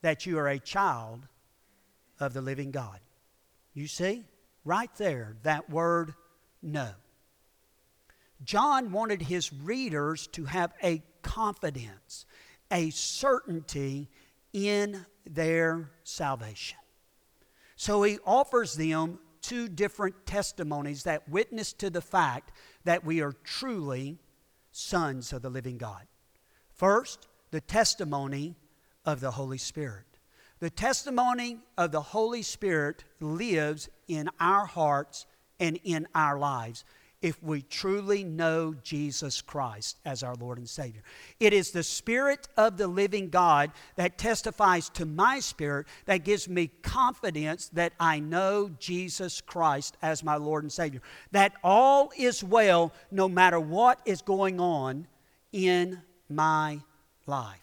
that 0.02 0.26
you 0.26 0.40
are 0.40 0.48
a 0.48 0.60
child 0.60 1.28
of 2.20 2.34
the 2.34 2.42
living 2.42 2.72
God. 2.72 3.00
You 3.74 3.88
see? 3.88 4.24
Right 4.66 4.94
there, 4.98 5.36
that 5.44 5.70
word 5.70 6.14
know. 6.62 6.92
John 8.44 8.92
wanted 8.92 9.22
his 9.22 9.54
readers 9.54 10.28
to 10.28 10.46
have 10.46 10.74
a 10.84 11.04
confidence, 11.22 12.26
a 12.72 12.90
certainty 12.90 14.10
in 14.54 15.06
their 15.26 15.92
salvation. 16.04 16.78
So 17.76 18.04
he 18.04 18.20
offers 18.26 18.76
them 18.76 19.20
two 19.42 19.68
different 19.68 20.26
testimonies 20.26 21.04
that 21.04 21.28
witness 21.28 21.74
to 21.74 21.90
the 21.90 22.02
fact 22.02 22.52
that 22.84 23.04
we 23.04 23.22
are 23.22 23.34
truly 23.44 24.20
sons 24.72 25.34
of 25.34 25.42
the 25.42 25.50
living 25.50 25.78
God. 25.78 26.06
First, 26.76 27.28
the 27.52 27.62
testimony 27.62 28.56
of 29.06 29.20
the 29.20 29.32
Holy 29.32 29.58
Spirit. 29.58 30.06
The 30.60 30.70
testimony 30.70 31.58
of 31.78 31.92
the 31.92 32.02
Holy 32.02 32.44
Spirit 32.44 33.04
lives 33.20 33.90
in 34.08 34.30
our 34.40 34.66
hearts 34.66 35.26
and 35.60 35.80
in 35.84 36.08
our 36.14 36.38
lives 36.38 36.86
if 37.22 37.42
we 37.44 37.62
truly 37.62 38.24
know 38.24 38.74
Jesus 38.84 39.42
Christ 39.42 40.00
as 40.06 40.24
our 40.24 40.36
Lord 40.36 40.58
and 40.58 40.68
Savior. 40.68 41.04
It 41.40 41.54
is 41.54 41.72
the 41.72 41.84
Spirit 41.84 42.48
of 42.58 42.78
the 42.78 42.88
living 42.88 43.30
God 43.30 43.72
that 43.96 44.18
testifies 44.18 44.90
to 44.90 45.06
my 45.06 45.40
spirit 45.40 45.88
that 46.06 46.24
gives 46.24 46.50
me 46.50 46.72
confidence 46.82 47.70
that 47.74 47.94
I 48.00 48.20
know 48.20 48.72
Jesus 48.80 49.40
Christ 49.40 49.98
as 50.02 50.24
my 50.24 50.36
Lord 50.36 50.64
and 50.64 50.72
Savior. 50.72 51.02
That 51.32 51.54
all 51.64 52.12
is 52.18 52.44
well 52.44 52.92
no 53.12 53.30
matter 53.30 53.60
what 53.60 54.02
is 54.06 54.22
going 54.22 54.60
on 54.60 55.08
in 55.52 56.02
my 56.28 56.80
life. 57.28 57.60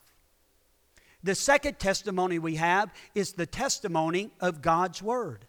The 1.25 1.35
second 1.35 1.81
testimony 1.81 2.39
we 2.39 2.57
have 2.57 2.93
is 3.15 3.33
the 3.33 3.47
testimony 3.47 4.31
of 4.41 4.63
God's 4.63 5.03
Word. 5.03 5.47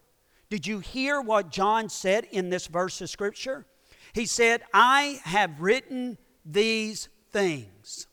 Did 0.49 0.65
you 0.65 0.79
hear 0.79 1.21
what 1.21 1.51
John 1.51 1.89
said 1.89 2.25
in 2.31 2.49
this 2.49 2.65
verse 2.65 3.01
of 3.01 3.09
Scripture? 3.09 3.67
He 4.13 4.25
said, 4.25 4.63
I 4.73 5.19
have 5.23 5.61
written 5.61 6.17
these 6.45 7.09
things. 7.31 8.07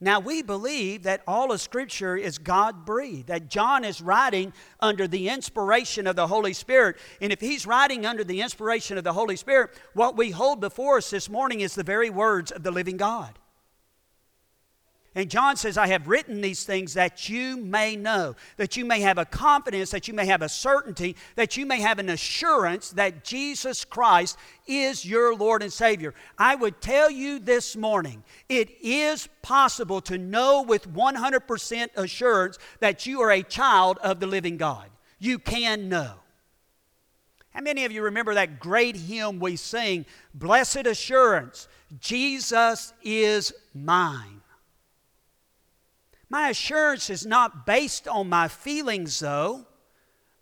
Now, 0.00 0.20
we 0.20 0.42
believe 0.42 1.02
that 1.02 1.22
all 1.26 1.50
of 1.50 1.60
Scripture 1.60 2.16
is 2.16 2.38
God 2.38 2.84
breathed, 2.84 3.26
that 3.26 3.48
John 3.48 3.84
is 3.84 4.00
writing 4.00 4.52
under 4.78 5.08
the 5.08 5.28
inspiration 5.28 6.06
of 6.06 6.14
the 6.14 6.28
Holy 6.28 6.52
Spirit. 6.52 6.98
And 7.20 7.32
if 7.32 7.40
he's 7.40 7.66
writing 7.66 8.06
under 8.06 8.22
the 8.22 8.40
inspiration 8.40 8.96
of 8.96 9.02
the 9.02 9.12
Holy 9.12 9.34
Spirit, 9.34 9.70
what 9.94 10.16
we 10.16 10.30
hold 10.30 10.60
before 10.60 10.98
us 10.98 11.10
this 11.10 11.28
morning 11.28 11.62
is 11.62 11.74
the 11.74 11.82
very 11.82 12.10
words 12.10 12.52
of 12.52 12.62
the 12.62 12.70
living 12.70 12.96
God. 12.96 13.40
And 15.18 15.28
John 15.28 15.56
says, 15.56 15.76
I 15.76 15.88
have 15.88 16.06
written 16.06 16.40
these 16.40 16.62
things 16.62 16.94
that 16.94 17.28
you 17.28 17.56
may 17.56 17.96
know, 17.96 18.36
that 18.56 18.76
you 18.76 18.84
may 18.84 19.00
have 19.00 19.18
a 19.18 19.24
confidence, 19.24 19.90
that 19.90 20.06
you 20.06 20.14
may 20.14 20.26
have 20.26 20.42
a 20.42 20.48
certainty, 20.48 21.16
that 21.34 21.56
you 21.56 21.66
may 21.66 21.80
have 21.80 21.98
an 21.98 22.08
assurance 22.08 22.90
that 22.90 23.24
Jesus 23.24 23.84
Christ 23.84 24.38
is 24.68 25.04
your 25.04 25.34
Lord 25.34 25.64
and 25.64 25.72
Savior. 25.72 26.14
I 26.38 26.54
would 26.54 26.80
tell 26.80 27.10
you 27.10 27.40
this 27.40 27.74
morning, 27.74 28.22
it 28.48 28.70
is 28.80 29.28
possible 29.42 30.00
to 30.02 30.18
know 30.18 30.62
with 30.62 30.88
100% 30.94 31.88
assurance 31.96 32.56
that 32.78 33.04
you 33.04 33.20
are 33.20 33.32
a 33.32 33.42
child 33.42 33.98
of 34.04 34.20
the 34.20 34.28
living 34.28 34.56
God. 34.56 34.88
You 35.18 35.40
can 35.40 35.88
know. 35.88 36.12
How 37.50 37.60
many 37.60 37.84
of 37.84 37.90
you 37.90 38.02
remember 38.02 38.34
that 38.34 38.60
great 38.60 38.94
hymn 38.94 39.40
we 39.40 39.56
sing, 39.56 40.06
Blessed 40.32 40.86
Assurance, 40.86 41.66
Jesus 41.98 42.92
is 43.02 43.52
mine? 43.74 44.37
My 46.30 46.48
assurance 46.48 47.08
is 47.08 47.24
not 47.24 47.64
based 47.64 48.06
on 48.06 48.28
my 48.28 48.48
feelings, 48.48 49.18
though. 49.18 49.66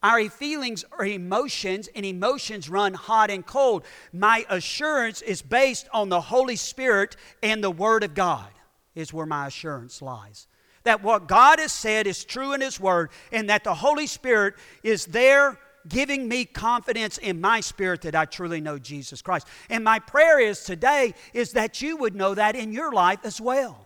Our 0.02 0.28
feelings 0.28 0.84
are 0.98 1.04
emotions, 1.04 1.88
and 1.94 2.04
emotions 2.04 2.68
run 2.68 2.94
hot 2.94 3.30
and 3.30 3.46
cold. 3.46 3.84
My 4.12 4.44
assurance 4.48 5.22
is 5.22 5.42
based 5.42 5.88
on 5.92 6.08
the 6.08 6.20
Holy 6.20 6.56
Spirit 6.56 7.16
and 7.42 7.62
the 7.62 7.70
Word 7.70 8.04
of 8.04 8.14
God, 8.14 8.50
is 8.94 9.12
where 9.12 9.26
my 9.26 9.46
assurance 9.46 10.02
lies. 10.02 10.46
That 10.84 11.02
what 11.02 11.28
God 11.28 11.58
has 11.58 11.72
said 11.72 12.06
is 12.06 12.24
true 12.24 12.52
in 12.52 12.60
His 12.60 12.78
Word, 12.78 13.10
and 13.32 13.48
that 13.48 13.64
the 13.64 13.74
Holy 13.74 14.06
Spirit 14.06 14.54
is 14.82 15.06
there 15.06 15.58
giving 15.88 16.28
me 16.28 16.44
confidence 16.44 17.18
in 17.18 17.40
my 17.40 17.60
spirit 17.60 18.02
that 18.02 18.14
I 18.14 18.24
truly 18.24 18.60
know 18.60 18.78
Jesus 18.78 19.22
Christ. 19.22 19.46
And 19.70 19.84
my 19.84 19.98
prayer 19.98 20.40
is 20.40 20.64
today 20.64 21.14
is 21.32 21.52
that 21.52 21.80
you 21.80 21.96
would 21.96 22.14
know 22.14 22.34
that 22.34 22.56
in 22.56 22.72
your 22.72 22.92
life 22.92 23.20
as 23.24 23.40
well. 23.40 23.85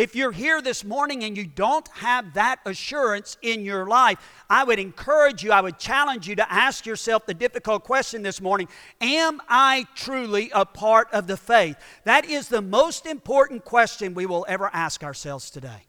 If 0.00 0.16
you're 0.16 0.32
here 0.32 0.62
this 0.62 0.82
morning 0.82 1.24
and 1.24 1.36
you 1.36 1.44
don't 1.44 1.86
have 1.88 2.32
that 2.32 2.60
assurance 2.64 3.36
in 3.42 3.66
your 3.66 3.86
life, 3.86 4.16
I 4.48 4.64
would 4.64 4.78
encourage 4.78 5.44
you, 5.44 5.52
I 5.52 5.60
would 5.60 5.78
challenge 5.78 6.26
you 6.26 6.34
to 6.36 6.50
ask 6.50 6.86
yourself 6.86 7.26
the 7.26 7.34
difficult 7.34 7.84
question 7.84 8.22
this 8.22 8.40
morning 8.40 8.68
Am 9.02 9.42
I 9.46 9.86
truly 9.94 10.50
a 10.54 10.64
part 10.64 11.08
of 11.12 11.26
the 11.26 11.36
faith? 11.36 11.76
That 12.04 12.24
is 12.24 12.48
the 12.48 12.62
most 12.62 13.04
important 13.04 13.66
question 13.66 14.14
we 14.14 14.24
will 14.24 14.46
ever 14.48 14.70
ask 14.72 15.04
ourselves 15.04 15.50
today. 15.50 15.84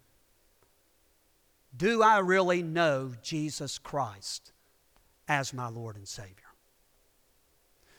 Do 1.77 2.03
I 2.03 2.19
really 2.19 2.61
know 2.61 3.13
Jesus 3.21 3.77
Christ 3.77 4.51
as 5.25 5.53
my 5.53 5.69
Lord 5.69 5.95
and 5.95 6.05
Savior? 6.05 6.35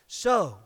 So, 0.05 0.59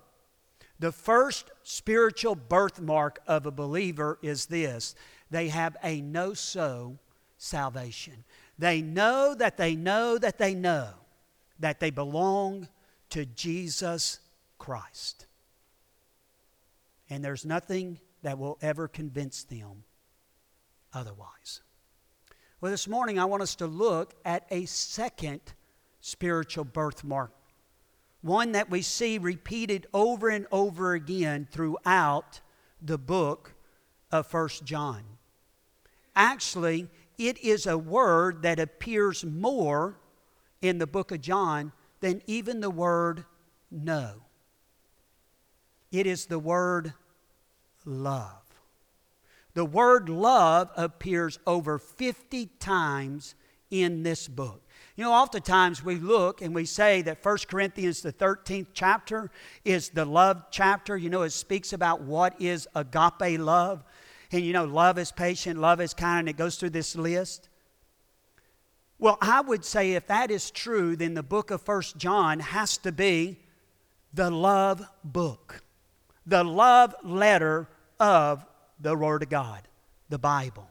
the 0.78 0.92
first 0.92 1.52
spiritual 1.64 2.36
birthmark 2.36 3.20
of 3.26 3.46
a 3.46 3.52
believer 3.52 4.20
is 4.22 4.48
this 4.48 4.94
they 5.30 5.50
have 5.50 5.78
a 5.84 6.02
know 6.02 6.34
so 6.34 6.98
salvation. 7.38 8.24
They 8.58 8.82
know 8.82 9.36
that 9.36 9.58
they 9.58 9.76
know 9.76 10.18
that 10.18 10.38
they 10.38 10.54
know 10.54 10.90
that 11.60 11.80
they 11.80 11.90
belong 11.90 12.68
to 13.10 13.26
Jesus 13.26 14.20
Christ. 14.58 15.28
And 17.10 17.24
there's 17.24 17.46
nothing 17.46 18.00
that 18.24 18.38
will 18.38 18.58
ever 18.62 18.88
convince 18.88 19.44
them 19.44 19.84
otherwise. 20.94 21.62
Well, 22.60 22.72
this 22.72 22.88
morning 22.88 23.20
I 23.20 23.26
want 23.26 23.44
us 23.44 23.56
to 23.56 23.68
look 23.68 24.16
at 24.26 24.46
a 24.50 24.66
second 24.66 25.42
spiritual 26.02 26.64
birthmark, 26.64 27.32
one 28.22 28.54
that 28.54 28.70
we 28.70 28.82
see 28.82 29.18
repeated 29.18 29.86
over 29.94 30.30
and 30.30 30.48
over 30.52 30.94
again 30.94 31.48
throughout 31.52 32.42
the 32.82 32.98
book 32.98 33.54
of 34.12 34.28
First 34.28 34.66
John. 34.66 35.04
Actually, 36.18 36.90
it 37.20 37.38
is 37.44 37.68
a 37.68 37.78
word 37.78 38.42
that 38.42 38.60
appears 38.60 39.24
more 39.24 40.00
in 40.64 40.80
the 40.80 40.88
book 40.88 41.12
of 41.12 41.22
John 41.22 41.72
than 42.00 42.24
even 42.26 42.60
the 42.60 42.72
word 42.72 43.24
know. 43.70 44.24
It 45.92 46.08
is 46.08 46.26
the 46.26 46.40
word 46.40 46.94
love. 47.86 48.42
The 49.54 49.64
word 49.64 50.10
love 50.10 50.72
appears 50.76 51.38
over 51.46 51.78
50 51.78 52.48
times 52.60 53.36
in 53.70 54.02
this 54.02 54.28
book. 54.28 54.64
You 54.96 55.04
know, 55.04 55.14
oftentimes 55.14 55.84
we 55.84 55.96
look 55.96 56.42
and 56.42 56.56
we 56.56 56.66
say 56.66 57.04
that 57.04 57.24
1 57.24 57.38
Corinthians, 57.48 58.02
the 58.02 58.12
13th 58.12 58.68
chapter, 58.74 59.30
is 59.64 59.90
the 59.90 60.06
love 60.06 60.46
chapter. 60.50 60.98
You 60.98 61.12
know, 61.12 61.22
it 61.22 61.30
speaks 61.30 61.74
about 61.74 62.02
what 62.02 62.42
is 62.42 62.68
agape 62.74 63.40
love. 63.40 63.84
And 64.32 64.44
you 64.44 64.54
know, 64.54 64.66
love 64.66 64.98
is 64.98 65.12
patient, 65.12 65.60
love 65.60 65.80
is 65.80 65.94
kind, 65.94 66.22
and 66.22 66.30
it 66.30 66.38
goes 66.38 66.58
through 66.58 66.72
this 66.72 66.96
list. 66.96 67.50
Well, 69.00 69.18
I 69.22 69.42
would 69.42 69.64
say 69.64 69.94
if 69.94 70.08
that 70.08 70.32
is 70.32 70.50
true, 70.50 70.96
then 70.96 71.14
the 71.14 71.24
book 71.24 71.52
of 71.52 71.62
First 71.62 71.98
John 71.98 72.40
has 72.40 72.78
to 72.80 72.92
be 72.92 73.38
the 74.14 74.32
love 74.32 74.84
book, 75.04 75.62
the 76.26 76.44
love 76.44 76.96
letter 77.04 77.68
of 78.00 78.46
the 78.80 78.96
Word 78.98 79.24
of 79.24 79.30
God, 79.30 79.62
the 80.10 80.18
Bible. 80.18 80.68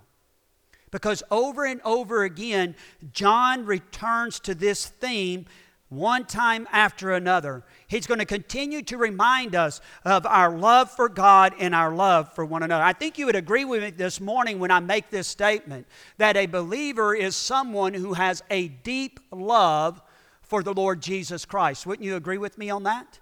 Because 0.90 1.22
over 1.30 1.64
and 1.64 1.80
over 1.82 2.24
again, 2.24 2.74
John 3.12 3.64
returns 3.64 4.40
to 4.40 4.54
this 4.54 4.86
theme 4.86 5.46
one 5.88 6.24
time 6.24 6.66
after 6.72 7.12
another. 7.12 7.62
He's 7.86 8.06
going 8.06 8.18
to 8.18 8.24
continue 8.24 8.82
to 8.82 8.96
remind 8.96 9.54
us 9.54 9.80
of 10.04 10.26
our 10.26 10.56
love 10.56 10.90
for 10.90 11.08
God 11.08 11.54
and 11.58 11.74
our 11.74 11.94
love 11.94 12.32
for 12.34 12.44
one 12.44 12.62
another. 12.62 12.82
I 12.82 12.92
think 12.92 13.18
you 13.18 13.26
would 13.26 13.36
agree 13.36 13.64
with 13.64 13.82
me 13.82 13.90
this 13.90 14.20
morning 14.20 14.58
when 14.58 14.70
I 14.70 14.80
make 14.80 15.10
this 15.10 15.28
statement 15.28 15.86
that 16.18 16.36
a 16.36 16.46
believer 16.46 17.14
is 17.14 17.36
someone 17.36 17.94
who 17.94 18.14
has 18.14 18.42
a 18.50 18.68
deep 18.68 19.20
love 19.30 20.02
for 20.42 20.62
the 20.62 20.74
Lord 20.74 21.00
Jesus 21.00 21.44
Christ. 21.44 21.86
Wouldn't 21.86 22.04
you 22.04 22.16
agree 22.16 22.38
with 22.38 22.58
me 22.58 22.70
on 22.70 22.82
that? 22.84 23.20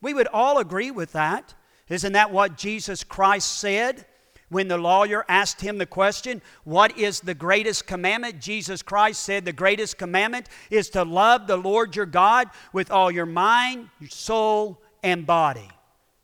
We 0.00 0.14
would 0.14 0.28
all 0.28 0.58
agree 0.58 0.90
with 0.90 1.12
that. 1.12 1.54
Isn't 1.88 2.12
that 2.12 2.30
what 2.30 2.56
Jesus 2.56 3.04
Christ 3.04 3.58
said? 3.58 4.06
When 4.48 4.68
the 4.68 4.78
lawyer 4.78 5.24
asked 5.28 5.60
him 5.60 5.78
the 5.78 5.86
question, 5.86 6.40
What 6.64 6.96
is 6.96 7.20
the 7.20 7.34
greatest 7.34 7.86
commandment? 7.86 8.40
Jesus 8.40 8.82
Christ 8.82 9.22
said, 9.22 9.44
The 9.44 9.52
greatest 9.52 9.98
commandment 9.98 10.48
is 10.70 10.88
to 10.90 11.04
love 11.04 11.46
the 11.46 11.56
Lord 11.56 11.94
your 11.94 12.06
God 12.06 12.48
with 12.72 12.90
all 12.90 13.10
your 13.10 13.26
mind, 13.26 13.90
your 14.00 14.10
soul, 14.10 14.80
and 15.02 15.26
body. 15.26 15.68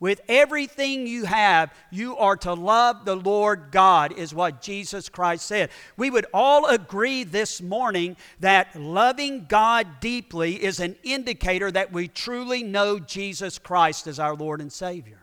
With 0.00 0.20
everything 0.28 1.06
you 1.06 1.24
have, 1.24 1.72
you 1.90 2.16
are 2.16 2.36
to 2.38 2.52
love 2.52 3.04
the 3.04 3.16
Lord 3.16 3.68
God, 3.70 4.12
is 4.12 4.34
what 4.34 4.60
Jesus 4.60 5.08
Christ 5.08 5.46
said. 5.46 5.70
We 5.96 6.10
would 6.10 6.26
all 6.34 6.66
agree 6.66 7.24
this 7.24 7.62
morning 7.62 8.16
that 8.40 8.74
loving 8.74 9.46
God 9.46 10.00
deeply 10.00 10.62
is 10.62 10.80
an 10.80 10.96
indicator 11.04 11.70
that 11.70 11.92
we 11.92 12.08
truly 12.08 12.62
know 12.62 12.98
Jesus 12.98 13.58
Christ 13.58 14.06
as 14.06 14.18
our 14.18 14.34
Lord 14.34 14.60
and 14.60 14.72
Savior. 14.72 15.20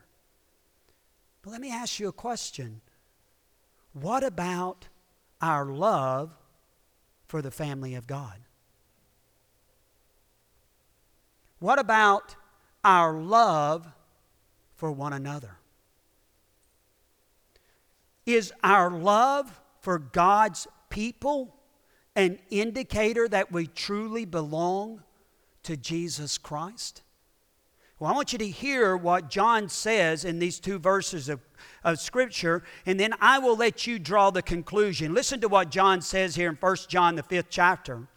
But 1.41 1.51
let 1.51 1.61
me 1.61 1.71
ask 1.71 1.99
you 1.99 2.07
a 2.07 2.13
question 2.13 2.81
what 3.93 4.23
about 4.23 4.87
our 5.41 5.65
love 5.65 6.31
for 7.27 7.41
the 7.41 7.51
family 7.51 7.95
of 7.95 8.07
God? 8.07 8.39
What 11.59 11.79
about 11.79 12.35
our 12.83 13.13
love 13.13 13.87
for 14.75 14.91
one 14.91 15.13
another? 15.13 15.57
Is 18.25 18.53
our 18.63 18.89
love 18.89 19.59
for 19.81 19.99
God's 19.99 20.67
people 20.89 21.55
an 22.15 22.39
indicator 22.49 23.27
that 23.27 23.51
we 23.51 23.67
truly 23.67 24.25
belong 24.25 25.03
to 25.63 25.77
Jesus 25.77 26.37
Christ? 26.37 27.03
Well, 28.01 28.11
I 28.11 28.15
want 28.15 28.33
you 28.33 28.39
to 28.39 28.49
hear 28.49 28.97
what 28.97 29.29
John 29.29 29.69
says 29.69 30.25
in 30.25 30.39
these 30.39 30.59
two 30.59 30.79
verses 30.79 31.29
of, 31.29 31.39
of 31.83 31.99
Scripture, 31.99 32.63
and 32.83 32.99
then 32.99 33.13
I 33.21 33.37
will 33.37 33.55
let 33.55 33.85
you 33.85 33.99
draw 33.99 34.31
the 34.31 34.41
conclusion. 34.41 35.13
Listen 35.13 35.39
to 35.41 35.47
what 35.47 35.69
John 35.69 36.01
says 36.01 36.33
here 36.33 36.49
in 36.49 36.55
1 36.55 36.75
John, 36.87 37.13
the 37.13 37.21
fifth 37.21 37.51
chapter. 37.51 38.07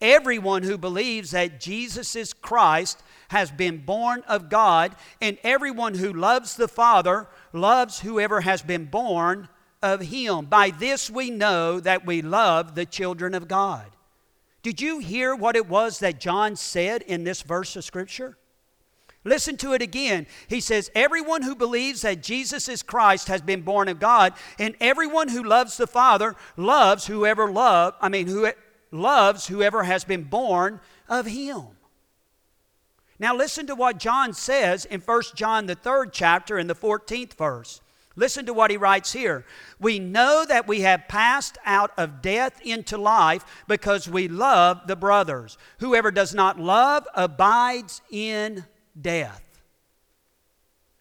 Everyone 0.00 0.64
who 0.64 0.76
believes 0.76 1.30
that 1.30 1.60
Jesus 1.60 2.16
is 2.16 2.32
Christ 2.32 3.04
has 3.28 3.52
been 3.52 3.78
born 3.84 4.24
of 4.26 4.48
God, 4.48 4.96
and 5.20 5.38
everyone 5.44 5.94
who 5.94 6.12
loves 6.12 6.56
the 6.56 6.66
Father 6.66 7.28
loves 7.52 8.00
whoever 8.00 8.40
has 8.40 8.62
been 8.62 8.86
born 8.86 9.48
of 9.80 10.00
Him. 10.00 10.46
By 10.46 10.70
this 10.70 11.08
we 11.08 11.30
know 11.30 11.78
that 11.78 12.04
we 12.04 12.20
love 12.20 12.74
the 12.74 12.84
children 12.84 13.34
of 13.34 13.46
God. 13.46 13.86
Did 14.64 14.80
you 14.80 14.98
hear 14.98 15.36
what 15.36 15.54
it 15.54 15.68
was 15.68 16.00
that 16.00 16.18
John 16.18 16.56
said 16.56 17.02
in 17.02 17.22
this 17.22 17.42
verse 17.42 17.76
of 17.76 17.84
Scripture? 17.84 18.36
Listen 19.24 19.56
to 19.58 19.74
it 19.74 19.82
again. 19.82 20.26
He 20.48 20.60
says, 20.60 20.90
Everyone 20.94 21.42
who 21.42 21.54
believes 21.54 22.02
that 22.02 22.22
Jesus 22.22 22.68
is 22.68 22.82
Christ 22.82 23.28
has 23.28 23.42
been 23.42 23.60
born 23.62 23.88
of 23.88 24.00
God, 24.00 24.32
and 24.58 24.74
everyone 24.80 25.28
who 25.28 25.42
loves 25.42 25.76
the 25.76 25.86
Father 25.86 26.36
loves 26.56 27.06
whoever 27.06 27.50
love, 27.50 27.94
I 28.00 28.08
mean, 28.08 28.26
who 28.26 28.50
loves 28.90 29.46
whoever 29.46 29.82
has 29.82 30.04
been 30.04 30.24
born 30.24 30.80
of 31.08 31.26
him. 31.26 31.62
Now 33.18 33.36
listen 33.36 33.66
to 33.66 33.74
what 33.74 33.98
John 33.98 34.32
says 34.32 34.86
in 34.86 35.02
1 35.02 35.22
John 35.34 35.66
the 35.66 35.76
3rd 35.76 36.10
chapter 36.12 36.58
in 36.58 36.66
the 36.66 36.74
14th 36.74 37.34
verse. 37.34 37.82
Listen 38.16 38.46
to 38.46 38.54
what 38.54 38.70
he 38.70 38.76
writes 38.76 39.12
here. 39.12 39.44
We 39.78 39.98
know 39.98 40.44
that 40.48 40.66
we 40.66 40.80
have 40.80 41.06
passed 41.06 41.58
out 41.64 41.92
of 41.96 42.22
death 42.22 42.60
into 42.62 42.98
life 42.98 43.44
because 43.68 44.08
we 44.08 44.28
love 44.28 44.86
the 44.86 44.96
brothers. 44.96 45.58
Whoever 45.78 46.10
does 46.10 46.34
not 46.34 46.58
love 46.58 47.06
abides 47.14 48.00
in 48.10 48.64
death. 49.02 49.42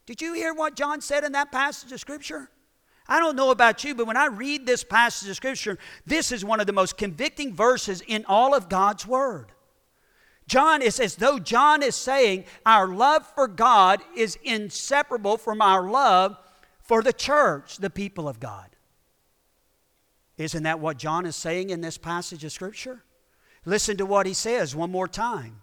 Did 0.06 0.22
you 0.22 0.34
hear 0.34 0.54
what 0.54 0.76
John 0.76 1.02
said 1.02 1.24
in 1.24 1.34
that 1.34 1.52
passage 1.52 1.92
of 1.92 2.00
Scripture? 2.00 2.50
I 3.08 3.20
don't 3.20 3.36
know 3.36 3.52
about 3.52 3.84
you, 3.84 3.96
but 3.96 4.08
when 4.08 4.18
I 4.18 4.28
read 4.28 4.66
this 4.66 4.84
passage 4.84 5.30
of 5.30 5.36
Scripture, 5.36 5.78
this 6.06 6.32
is 6.32 6.46
one 6.46 6.60
of 6.60 6.68
the 6.68 6.74
most 6.74 6.98
convicting 6.98 7.56
verses 7.56 8.02
in 8.02 8.26
all 8.26 8.54
of 8.54 8.70
God's 8.70 9.08
Word. 9.08 9.52
John 10.48 10.82
is 10.82 11.00
as 11.00 11.16
though 11.16 11.38
John 11.38 11.84
is 11.84 11.96
saying 11.96 12.46
our 12.66 12.88
love 12.88 13.26
for 13.36 13.48
God 13.48 14.02
is 14.16 14.38
inseparable 14.44 15.38
from 15.38 15.62
our 15.62 15.90
love 15.90 16.38
for 16.82 17.04
the 17.04 17.14
church, 17.14 17.78
the 17.78 17.92
people 17.92 18.28
of 18.28 18.40
God. 18.40 18.76
Isn't 20.38 20.64
that 20.64 20.80
what 20.80 20.98
John 20.98 21.26
is 21.26 21.36
saying 21.36 21.70
in 21.70 21.82
this 21.82 21.98
passage 21.98 22.44
of 22.44 22.52
Scripture? 22.52 23.04
Listen 23.66 23.98
to 23.98 24.06
what 24.06 24.26
he 24.26 24.34
says 24.34 24.76
one 24.76 24.90
more 24.92 25.08
time. 25.08 25.62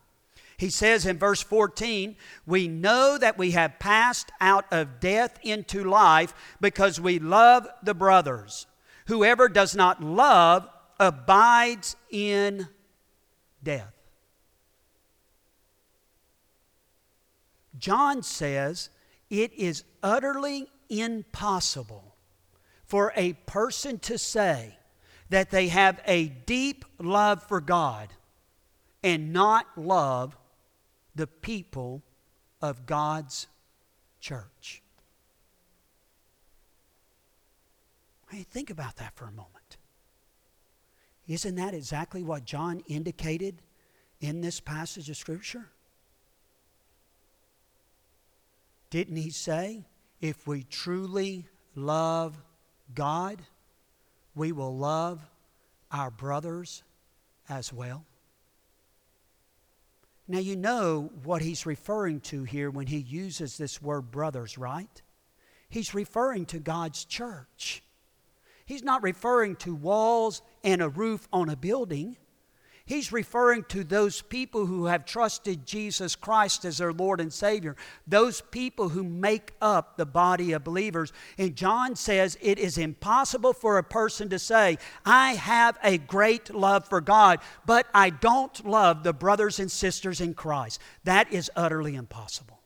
He 0.59 0.71
says 0.71 1.05
in 1.05 1.19
verse 1.19 1.43
14, 1.43 2.17
We 2.47 2.67
know 2.67 3.19
that 3.19 3.37
we 3.37 3.51
have 3.51 3.79
passed 3.79 4.33
out 4.41 4.65
of 4.73 5.01
death 5.01 5.39
into 5.43 5.85
life 5.85 6.33
because 6.61 7.01
we 7.01 7.19
love 7.19 7.69
the 7.83 7.95
brothers. 7.95 8.67
Whoever 9.07 9.49
does 9.49 9.77
not 9.77 10.03
love 10.03 10.69
abides 10.99 11.97
in 12.11 12.69
death. 13.63 13.93
John 17.79 18.23
says 18.23 18.89
it 19.29 19.53
is 19.53 19.85
utterly 20.03 20.69
impossible 20.89 22.15
for 22.85 23.13
a 23.15 23.35
person 23.35 23.99
to 23.99 24.17
say 24.17 24.79
that 25.29 25.51
they 25.51 25.69
have 25.69 26.01
a 26.07 26.29
deep 26.29 26.85
love 26.99 27.43
for 27.43 27.61
God 27.61 28.09
and 29.03 29.33
not 29.33 29.67
love 29.77 30.37
the 31.17 31.27
people 31.27 32.03
of 32.61 32.87
God's 32.87 33.49
church. 34.21 34.83
Hey, 38.31 38.43
think 38.43 38.71
about 38.71 38.97
that 38.97 39.15
for 39.15 39.25
a 39.25 39.33
moment. 39.33 39.79
Isn't 41.27 41.57
that 41.57 41.75
exactly 41.75 42.23
what 42.23 42.45
John 42.45 42.83
indicated 42.87 43.63
in 44.21 44.41
this 44.43 44.61
passage 44.61 45.11
of 45.11 45.17
Scripture? 45.17 45.71
Didn't 48.91 49.17
he 49.17 49.31
say, 49.31 49.85
if 50.21 50.47
we 50.47 50.65
truly 50.65 51.47
love 51.75 52.37
God, 52.95 53.43
we 54.35 54.53
will 54.53 54.77
love 54.77 55.21
our 55.91 56.11
brothers 56.11 56.83
as 57.49 57.73
well? 57.73 58.05
Now, 60.29 60.39
you 60.41 60.57
know 60.57 61.11
what 61.23 61.43
he's 61.43 61.67
referring 61.67 62.21
to 62.23 62.43
here 62.43 62.71
when 62.71 62.89
he 62.89 62.99
uses 62.99 63.57
this 63.57 63.81
word 63.81 64.11
brothers, 64.11 64.59
right? 64.59 65.03
He's 65.69 65.95
referring 65.95 66.47
to 66.47 66.59
God's 66.59 67.05
church. 67.05 67.83
He's 68.65 68.83
not 68.83 69.05
referring 69.05 69.55
to 69.57 69.75
walls 69.75 70.43
and 70.65 70.83
a 70.83 70.89
roof 70.89 71.29
on 71.33 71.49
a 71.49 71.57
building. 71.57 72.17
He's 72.87 73.11
referring 73.11 73.65
to 73.65 73.83
those 73.83 74.23
people 74.23 74.67
who 74.67 74.87
have 74.87 75.05
trusted 75.05 75.67
Jesus 75.67 76.15
Christ 76.15 76.65
as 76.65 76.79
their 76.79 76.93
Lord 76.93 77.21
and 77.21 77.33
Savior, 77.33 77.75
those 78.07 78.41
people 78.41 78.91
who 78.91 79.03
make 79.03 79.55
up 79.61 79.97
the 79.97 80.07
body 80.07 80.53
of 80.53 80.63
believers. 80.63 81.13
And 81.37 81.57
John 81.57 81.97
says 81.97 82.39
it 82.41 82.61
is 82.61 82.79
impossible 82.79 83.55
for 83.55 83.79
a 83.79 83.83
person 83.83 84.29
to 84.29 84.39
say, 84.39 84.79
I 85.05 85.35
have 85.35 85.77
a 85.83 85.99
great 85.99 86.55
love 86.55 86.89
for 86.89 87.01
God, 87.01 87.41
but 87.67 87.89
I 87.93 88.11
don't 88.11 88.65
love 88.65 89.03
the 89.03 89.13
brothers 89.13 89.59
and 89.59 89.71
sisters 89.71 90.21
in 90.21 90.35
Christ. 90.35 90.81
That 91.03 91.33
is 91.33 91.51
utterly 91.57 91.97
impossible. 91.97 92.61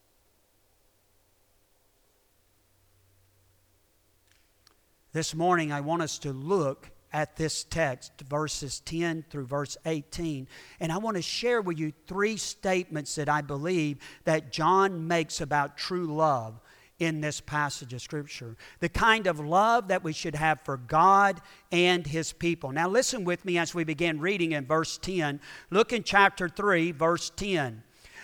This 5.14 5.34
morning, 5.34 5.72
I 5.72 5.80
want 5.80 6.02
us 6.02 6.18
to 6.18 6.32
look 6.34 6.90
at 7.12 7.36
this 7.36 7.64
text, 7.64 8.12
verses 8.28 8.80
10 8.80 9.24
through 9.28 9.46
verse 9.46 9.76
18. 9.84 10.46
And 10.78 10.92
I 10.92 10.98
want 10.98 11.16
to 11.16 11.22
share 11.22 11.60
with 11.60 11.78
you 11.78 11.92
three 12.06 12.36
statements 12.36 13.16
that 13.16 13.28
I 13.28 13.40
believe 13.40 13.98
that 14.24 14.52
John 14.52 15.08
makes 15.08 15.40
about 15.40 15.76
true 15.76 16.06
love 16.06 16.60
in 17.00 17.20
this 17.20 17.40
passage 17.40 17.94
of 17.94 18.02
Scripture. 18.02 18.56
The 18.78 18.88
kind 18.88 19.26
of 19.26 19.40
love 19.40 19.88
that 19.88 20.04
we 20.04 20.12
should 20.12 20.34
have 20.34 20.60
for 20.60 20.76
God 20.76 21.40
and 21.72 22.06
His 22.06 22.32
people. 22.32 22.70
Now, 22.70 22.88
listen 22.88 23.24
with 23.24 23.44
me 23.44 23.58
as 23.58 23.74
we 23.74 23.84
begin 23.84 24.20
reading 24.20 24.52
in 24.52 24.66
verse 24.66 24.98
10. 24.98 25.40
Look 25.70 25.92
in 25.92 26.04
chapter 26.04 26.48
3, 26.48 26.92
verse 26.92 27.30
10. 27.34 27.82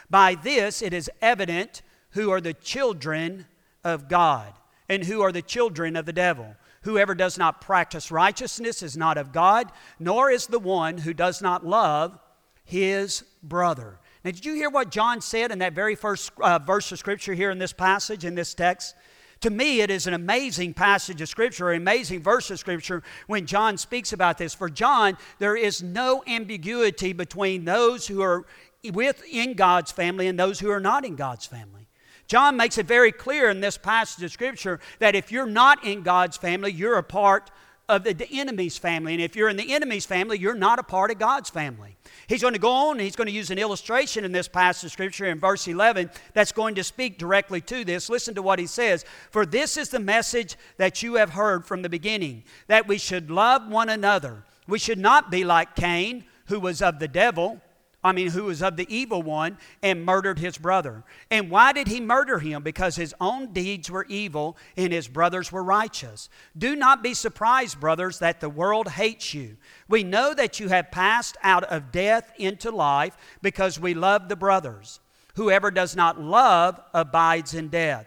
By 0.09 0.37
this 0.37 0.83
it 0.83 0.93
is 0.93 1.11
evident 1.21 1.83
who 2.11 2.31
are 2.31 2.41
the 2.41 2.55
children 2.55 3.47
of 3.83 4.09
God 4.09 4.53
and 4.89 5.05
who 5.05 5.23
are 5.23 5.33
the 5.33 5.43
children 5.43 5.97
of 5.97 6.07
the 6.07 6.13
devil. 6.13 6.55
Whoever 6.87 7.17
does 7.17 7.37
not 7.37 7.61
practice 7.61 8.13
righteousness 8.13 8.81
is 8.81 8.97
not 8.97 9.19
of 9.19 9.33
God, 9.33 9.73
nor 9.99 10.31
is 10.31 10.47
the 10.47 10.61
one 10.61 10.99
who 10.99 11.13
does 11.13 11.43
not 11.43 11.67
love 11.67 12.17
his 12.65 13.25
brother. 13.43 13.99
Now, 14.25 14.31
did 14.31 14.45
you 14.45 14.55
hear 14.55 14.71
what 14.71 14.91
John 14.91 15.21
said 15.21 15.51
in 15.51 15.59
that 15.59 15.73
very 15.73 15.97
first 15.97 16.31
uh, 16.41 16.61
verse 16.61 16.91
of 16.93 17.01
Scripture 17.01 17.35
here 17.35 17.51
in 17.51 17.59
this 17.59 17.73
passage, 17.73 18.25
in 18.25 18.37
this 18.37 18.55
text? 18.55 18.95
To 19.41 19.51
me, 19.51 19.81
it 19.81 19.91
is 19.91 20.07
an 20.07 20.15
amazing 20.15 20.75
passage 20.75 21.21
of 21.21 21.29
Scripture, 21.29 21.73
an 21.73 21.83
amazing 21.83 22.23
verse 22.23 22.51
of 22.53 22.61
Scripture 22.61 23.03
when 23.27 23.47
John 23.47 23.77
speaks 23.77 24.13
about 24.13 24.39
this. 24.39 24.55
For 24.55 24.71
John, 24.71 25.19
there 25.41 25.57
is 25.57 25.83
no 25.83 26.23
ambiguity 26.27 27.13
between 27.13 27.65
those 27.65 28.07
who 28.07 28.23
are 28.23 28.47
within 28.93 29.55
God's 29.55 29.91
family 29.91 30.29
and 30.29 30.39
those 30.39 30.61
who 30.61 30.71
are 30.71 30.81
not 30.81 31.05
in 31.05 31.17
God's 31.17 31.47
family. 31.47 31.86
John 32.27 32.57
makes 32.57 32.79
it 32.79 32.87
very 32.87 33.13
clear 33.13 33.51
in 33.51 33.61
this 33.61 33.79
passage 33.79 34.25
of 34.25 34.33
Scripture 34.33 34.81
that 34.99 35.15
if 35.15 35.31
you're 35.31 35.47
not 35.47 35.85
in 35.85 36.03
God's 36.03 36.37
family, 36.37 36.73
you're 36.73 36.99
a 36.99 37.03
part 37.03 37.51
of 37.89 38.03
the, 38.03 38.29
enemy's 38.33 38.77
family. 38.77 39.15
And 39.15 39.23
if 39.23 39.37
you're 39.37 39.49
in 39.49 39.57
the 39.57 39.73
enemy's 39.73 40.07
family, 40.07 40.39
you're 40.39 40.55
not 40.55 40.79
a 40.79 40.83
part 40.83 41.11
of 41.11 41.19
God's 41.19 41.51
family. 41.51 41.97
He's 42.27 42.43
going 42.43 42.55
to 42.55 42.59
go 42.59 42.71
on 42.71 42.93
and 42.93 43.03
he's 43.03 43.15
going 43.15 43.29
to 43.29 43.33
use 43.33 43.51
an 43.51 43.59
illustration 43.59 44.25
in 44.25 44.33
this 44.33 44.49
passage 44.49 44.87
of 44.87 44.93
Scripture 44.93 45.27
in 45.27 45.39
verse 45.39 45.69
11 45.69 46.11
that's 46.33 46.53
going 46.53 46.75
to 46.77 46.85
speak 46.85 47.19
directly 47.19 47.61
to 47.63 47.85
this. 47.85 48.11
Listen 48.11 48.35
to 48.35 48.43
what 48.43 48.59
he 48.59 48.67
says 48.67 49.05
For 49.31 49.47
this 49.47 49.77
is 49.77 49.91
the 49.91 50.01
message 50.01 50.57
that 50.79 51.03
you 51.03 51.15
have 51.15 51.31
heard 51.31 51.65
from 51.65 51.83
the 51.83 51.89
beginning, 51.89 52.43
that 52.67 52.89
we 52.89 52.99
should 52.99 53.31
love 53.31 53.69
one 53.69 53.89
another. 53.89 54.43
We 54.67 54.81
should 54.81 54.99
not 54.99 55.31
be 55.31 55.45
like 55.45 55.77
Cain, 55.77 56.25
who 56.47 56.59
was 56.59 56.83
of 56.83 56.99
the 56.99 57.09
devil 57.09 57.61
I 58.07 58.13
mean, 58.13 58.31
who 58.31 58.45
was 58.45 58.63
of 58.63 58.77
the 58.77 58.87
evil 58.89 59.21
one, 59.21 59.59
and 59.83 60.05
murdered 60.05 60.39
his 60.39 60.59
brother. 60.59 61.03
And 61.29 61.51
why 61.51 61.73
did 61.73 61.89
he 61.89 62.01
murder 62.01 62.39
him? 62.39 62.63
Because 62.63 62.95
his 62.95 63.13
own 63.21 63.53
deeds 63.53 63.91
were 63.91 64.07
evil 64.09 64.57
and 64.77 64.93
his 64.93 65.09
brothers 65.09 65.51
were 65.51 65.65
righteous. 65.65 66.29
Do 66.57 66.77
not 66.77 67.03
be 67.03 67.15
surprised, 67.15 67.81
brothers, 67.81 68.21
that 68.21 68.41
the 68.41 68.49
world 68.49 68.87
hates 68.89 69.35
you. 69.35 69.57
We 69.89 70.05
know 70.05 70.35
that 70.35 70.61
you 70.61 70.69
have 70.69 70.93
passed 70.93 71.37
out 71.43 71.65
of 71.65 71.91
death 71.91 72.33
into 72.39 72.71
life 72.71 73.17
because 73.43 73.81
we 73.81 73.93
love 73.93 74.29
the 74.29 74.37
brothers. 74.37 75.01
Whoever 75.35 75.73
does 75.73 75.97
not 75.97 76.21
love 76.21 76.81
abides 76.95 77.55
in 77.55 77.69
death. 77.69 78.07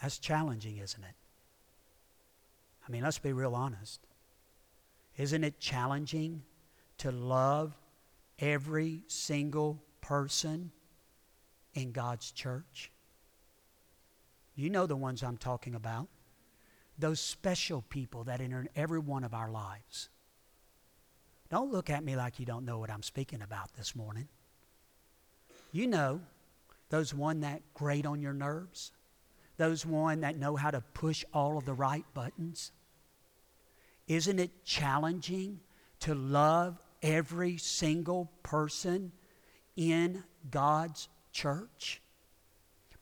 That's 0.00 0.18
challenging, 0.18 0.78
isn't 0.78 1.02
it? 1.02 1.14
I 2.86 2.90
mean, 2.90 3.02
let's 3.02 3.18
be 3.18 3.32
real 3.32 3.54
honest. 3.54 4.00
Isn't 5.16 5.44
it 5.44 5.58
challenging 5.58 6.42
to 6.98 7.10
love 7.10 7.76
every 8.38 9.02
single 9.08 9.82
person 10.00 10.70
in 11.74 11.92
God's 11.92 12.30
church? 12.30 12.90
You 14.54 14.70
know 14.70 14.86
the 14.86 14.96
ones 14.96 15.22
I'm 15.22 15.36
talking 15.36 15.74
about. 15.74 16.08
Those 16.98 17.20
special 17.20 17.82
people 17.90 18.24
that 18.24 18.40
enter 18.40 18.60
in 18.60 18.68
every 18.74 18.98
one 18.98 19.22
of 19.22 19.34
our 19.34 19.50
lives. 19.50 20.08
Don't 21.50 21.72
look 21.72 21.90
at 21.90 22.04
me 22.04 22.16
like 22.16 22.38
you 22.38 22.46
don't 22.46 22.64
know 22.64 22.78
what 22.78 22.90
I'm 22.90 23.02
speaking 23.02 23.42
about 23.42 23.72
this 23.74 23.94
morning. 23.94 24.28
You 25.72 25.86
know 25.86 26.20
those 26.90 27.14
one 27.14 27.40
that 27.40 27.62
grate 27.74 28.06
on 28.06 28.20
your 28.20 28.32
nerves 28.32 28.92
those 29.58 29.84
one 29.84 30.20
that 30.20 30.38
know 30.38 30.56
how 30.56 30.70
to 30.70 30.80
push 30.94 31.24
all 31.34 31.58
of 31.58 31.66
the 31.66 31.74
right 31.74 32.04
buttons? 32.14 32.72
Isn't 34.06 34.38
it 34.38 34.64
challenging 34.64 35.60
to 36.00 36.14
love 36.14 36.78
every 37.02 37.58
single 37.58 38.32
person 38.42 39.12
in 39.76 40.24
God's 40.50 41.08
church? 41.32 42.00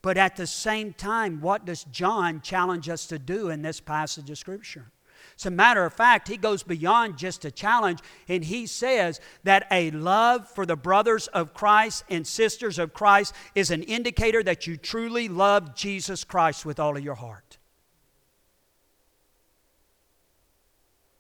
But 0.03 0.17
at 0.17 0.37
the 0.37 0.47
same 0.47 0.93
time, 0.93 1.41
what 1.41 1.65
does 1.65 1.85
John 1.85 2.41
challenge 2.41 2.89
us 2.89 3.07
to 3.07 3.19
do 3.19 3.51
in 3.51 3.63
this 3.63 3.81
passage 3.81 4.31
of 4.31 4.39
Scripture? 4.39 4.91
As 5.39 5.47
a 5.47 5.51
matter 5.51 5.85
of 5.85 5.93
fact, 5.93 6.29
he 6.29 6.37
goes 6.37 6.63
beyond 6.63 7.17
just 7.17 7.45
a 7.45 7.51
challenge 7.51 8.01
and 8.29 8.45
he 8.45 8.67
says 8.67 9.21
that 9.45 9.67
a 9.71 9.91
love 9.91 10.49
for 10.49 10.65
the 10.65 10.77
brothers 10.77 11.27
of 11.29 11.55
Christ 11.55 12.05
and 12.09 12.27
sisters 12.27 12.79
of 12.79 12.95
Christ 12.95 13.35
is 13.55 13.71
an 13.71 13.83
indicator 13.83 14.43
that 14.43 14.67
you 14.67 14.77
truly 14.77 15.29
love 15.29 15.75
Jesus 15.75 16.25
Christ 16.25 16.65
with 16.65 16.79
all 16.81 16.97
of 16.97 17.05
your 17.05 17.15
heart. 17.15 17.59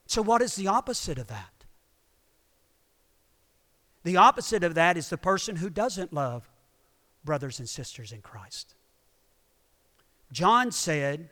So, 0.06 0.22
what 0.22 0.40
is 0.40 0.54
the 0.54 0.68
opposite 0.68 1.18
of 1.18 1.26
that? 1.26 1.64
The 4.04 4.16
opposite 4.16 4.62
of 4.62 4.74
that 4.74 4.96
is 4.96 5.08
the 5.08 5.18
person 5.18 5.56
who 5.56 5.68
doesn't 5.68 6.12
love 6.12 6.48
brothers 7.24 7.58
and 7.58 7.68
sisters 7.68 8.12
in 8.12 8.22
Christ. 8.22 8.76
John 10.32 10.70
said, 10.70 11.30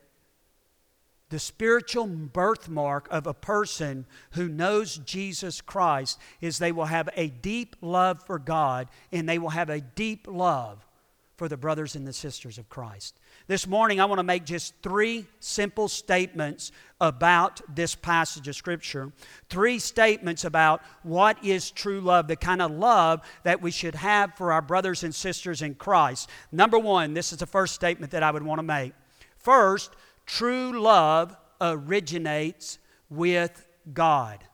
the 1.34 1.40
spiritual 1.40 2.06
birthmark 2.06 3.08
of 3.10 3.26
a 3.26 3.34
person 3.34 4.06
who 4.34 4.46
knows 4.46 4.98
Jesus 4.98 5.60
Christ 5.60 6.16
is 6.40 6.58
they 6.58 6.70
will 6.70 6.84
have 6.84 7.08
a 7.16 7.26
deep 7.26 7.74
love 7.80 8.22
for 8.22 8.38
God 8.38 8.86
and 9.10 9.28
they 9.28 9.40
will 9.40 9.48
have 9.48 9.68
a 9.68 9.80
deep 9.80 10.28
love 10.30 10.86
for 11.34 11.48
the 11.48 11.56
brothers 11.56 11.96
and 11.96 12.06
the 12.06 12.12
sisters 12.12 12.56
of 12.56 12.68
Christ. 12.68 13.18
This 13.48 13.66
morning, 13.66 14.00
I 14.00 14.04
want 14.04 14.20
to 14.20 14.22
make 14.22 14.44
just 14.44 14.74
three 14.80 15.26
simple 15.40 15.88
statements 15.88 16.70
about 17.00 17.60
this 17.74 17.96
passage 17.96 18.46
of 18.46 18.54
Scripture. 18.54 19.10
Three 19.48 19.80
statements 19.80 20.44
about 20.44 20.82
what 21.02 21.44
is 21.44 21.72
true 21.72 22.00
love, 22.00 22.28
the 22.28 22.36
kind 22.36 22.62
of 22.62 22.70
love 22.70 23.22
that 23.42 23.60
we 23.60 23.72
should 23.72 23.96
have 23.96 24.36
for 24.36 24.52
our 24.52 24.62
brothers 24.62 25.02
and 25.02 25.12
sisters 25.12 25.62
in 25.62 25.74
Christ. 25.74 26.30
Number 26.52 26.78
one, 26.78 27.12
this 27.12 27.32
is 27.32 27.38
the 27.38 27.46
first 27.46 27.74
statement 27.74 28.12
that 28.12 28.22
I 28.22 28.30
would 28.30 28.44
want 28.44 28.60
to 28.60 28.62
make. 28.62 28.92
First, 29.36 29.90
True 30.26 30.80
love 30.80 31.36
originates 31.60 32.78
with 33.10 33.66
God. 33.92 34.44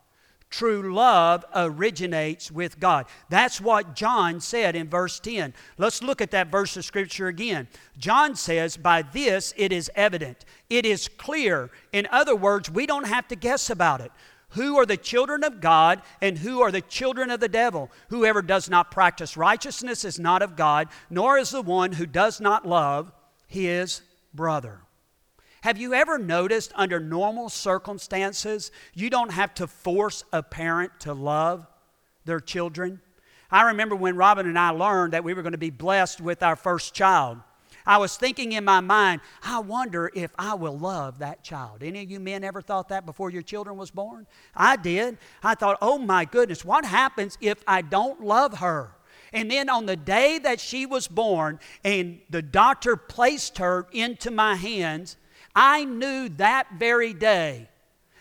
True 0.50 0.92
love 0.92 1.44
originates 1.54 2.50
with 2.50 2.80
God. 2.80 3.06
That's 3.28 3.61
what 3.61 3.94
John 3.94 4.40
said 4.40 4.74
in 4.74 4.88
verse 4.88 5.20
10. 5.20 5.54
Let's 5.78 6.02
look 6.02 6.20
at 6.20 6.33
that 6.33 6.50
verse 6.50 6.76
of 6.76 6.85
Scripture 6.85 7.28
again. 7.28 7.68
John 7.98 8.35
says, 8.35 8.76
By 8.76 9.02
this 9.02 9.54
it 9.56 9.70
is 9.70 9.90
evident, 9.94 10.44
it 10.68 10.85
is 10.85 11.06
clear. 11.06 11.70
In 11.92 12.09
other 12.11 12.35
words, 12.35 12.68
we 12.68 12.85
don't 12.85 13.06
have 13.06 13.28
to 13.28 13.37
guess 13.37 13.70
about 13.70 14.00
it. 14.00 14.11
Who 14.54 14.76
are 14.78 14.87
the 14.87 14.96
children 14.96 15.44
of 15.44 15.61
God 15.61 16.02
and 16.20 16.37
who 16.37 16.61
are 16.61 16.72
the 16.72 16.80
children 16.80 17.30
of 17.30 17.38
the 17.38 17.48
devil? 17.48 17.88
Whoever 18.09 18.42
does 18.42 18.68
not 18.68 18.90
practice 18.90 19.37
righteousness 19.37 20.04
is 20.04 20.18
not 20.18 20.42
of 20.42 20.56
God, 20.56 20.88
nor 21.09 21.38
is 21.38 21.50
the 21.50 21.62
one 21.62 21.92
who 21.92 22.06
does 22.06 22.40
not 22.40 22.66
love 22.66 23.12
his 23.46 24.02
brother. 24.35 24.80
Have 25.62 25.77
you 25.77 25.92
ever 25.92 26.18
noticed 26.18 26.73
under 26.75 26.99
normal 26.99 27.51
circumstances, 27.51 28.73
you 28.94 29.11
don't 29.11 29.33
have 29.33 29.55
to 29.55 29.66
force 29.66 30.25
a 30.33 30.42
parent 30.42 30.92
to 31.01 31.12
love 31.12 31.66
their 32.25 32.40
children? 32.40 33.01
I 33.51 33.62
remember 33.62 33.94
when 33.94 34.16
Robin 34.16 34.46
and 34.46 34.59
I 34.59 34.70
learned 34.70 35.12
that 35.12 35.25
we 35.25 35.35
were 35.35 35.42
going 35.42 35.53
to 35.53 35.59
be 35.59 35.70
blessed 35.70 36.20
with 36.20 36.42
our 36.42 36.57
first 36.57 36.94
child. 36.94 37.38
I 37.85 37.99
was 37.99 38.16
thinking 38.16 38.53
in 38.53 38.64
my 38.64 38.81
mind, 38.81 39.20
I 39.42 39.59
wonder 39.59 40.11
if 40.14 40.31
I 40.38 40.55
will 40.55 40.79
love 40.79 41.18
that 41.18 41.42
child. 41.42 41.83
Any 41.83 42.03
of 42.03 42.11
you 42.11 42.20
men 42.20 42.44
ever 42.44 42.62
thought 42.62 42.88
that 42.88 43.05
before 43.05 43.31
your 43.31 43.42
children 43.42 43.77
was 43.77 43.90
born? 43.90 44.27
I 44.55 44.77
did. 44.77 45.18
I 45.42 45.55
thought, 45.55 45.79
oh 45.83 45.99
my 45.99 46.25
goodness, 46.25 46.64
what 46.64 46.85
happens 46.85 47.37
if 47.40 47.62
I 47.66 47.83
don't 47.83 48.23
love 48.23 48.59
her? 48.59 48.92
And 49.33 49.51
then 49.51 49.68
on 49.68 49.87
the 49.87 49.96
day 49.96 50.38
that 50.38 50.61
she 50.61 50.87
was 50.87 51.07
born 51.07 51.59
and 51.85 52.20
the 52.31 52.42
doctor 52.42 52.96
placed 52.96 53.59
her 53.59 53.87
into 53.92 54.31
my 54.31 54.57
hands, 54.57 55.16
I 55.54 55.84
knew 55.84 56.28
that 56.36 56.68
very 56.78 57.12
day 57.12 57.68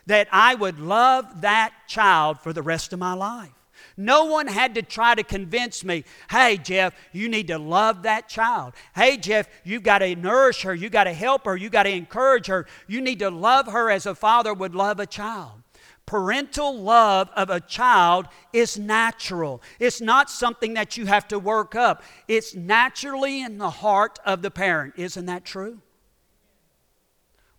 that 0.05 0.27
I 0.31 0.55
would 0.55 0.79
love 0.79 1.41
that 1.41 1.71
child 1.87 2.39
for 2.39 2.51
the 2.51 2.63
rest 2.63 2.93
of 2.93 2.99
my 2.99 3.13
life. 3.13 3.51
No 3.95 4.25
one 4.25 4.47
had 4.47 4.75
to 4.75 4.81
try 4.81 5.13
to 5.13 5.23
convince 5.23 5.83
me, 5.83 6.05
hey, 6.31 6.57
Jeff, 6.57 6.93
you 7.11 7.27
need 7.27 7.47
to 7.47 7.57
love 7.57 8.03
that 8.03 8.29
child. 8.29 8.73
Hey, 8.95 9.17
Jeff, 9.17 9.47
you've 9.63 9.83
got 9.83 9.99
to 9.99 10.15
nourish 10.15 10.61
her. 10.61 10.73
You've 10.73 10.93
got 10.93 11.03
to 11.03 11.13
help 11.13 11.45
her. 11.45 11.55
You've 11.55 11.73
got 11.73 11.83
to 11.83 11.91
encourage 11.91 12.47
her. 12.47 12.65
You 12.87 13.01
need 13.01 13.19
to 13.19 13.29
love 13.29 13.67
her 13.67 13.91
as 13.91 14.05
a 14.05 14.15
father 14.15 14.53
would 14.53 14.73
love 14.73 14.99
a 14.99 15.05
child. 15.05 15.61
Parental 16.05 16.75
love 16.79 17.29
of 17.35 17.49
a 17.49 17.59
child 17.59 18.27
is 18.51 18.79
natural. 18.79 19.61
It's 19.79 20.01
not 20.01 20.29
something 20.29 20.73
that 20.73 20.97
you 20.97 21.05
have 21.05 21.27
to 21.27 21.37
work 21.37 21.75
up. 21.75 22.01
It's 22.27 22.55
naturally 22.55 23.43
in 23.43 23.57
the 23.57 23.69
heart 23.69 24.17
of 24.25 24.41
the 24.41 24.49
parent. 24.49 24.93
Isn't 24.97 25.27
that 25.27 25.45
true? 25.45 25.81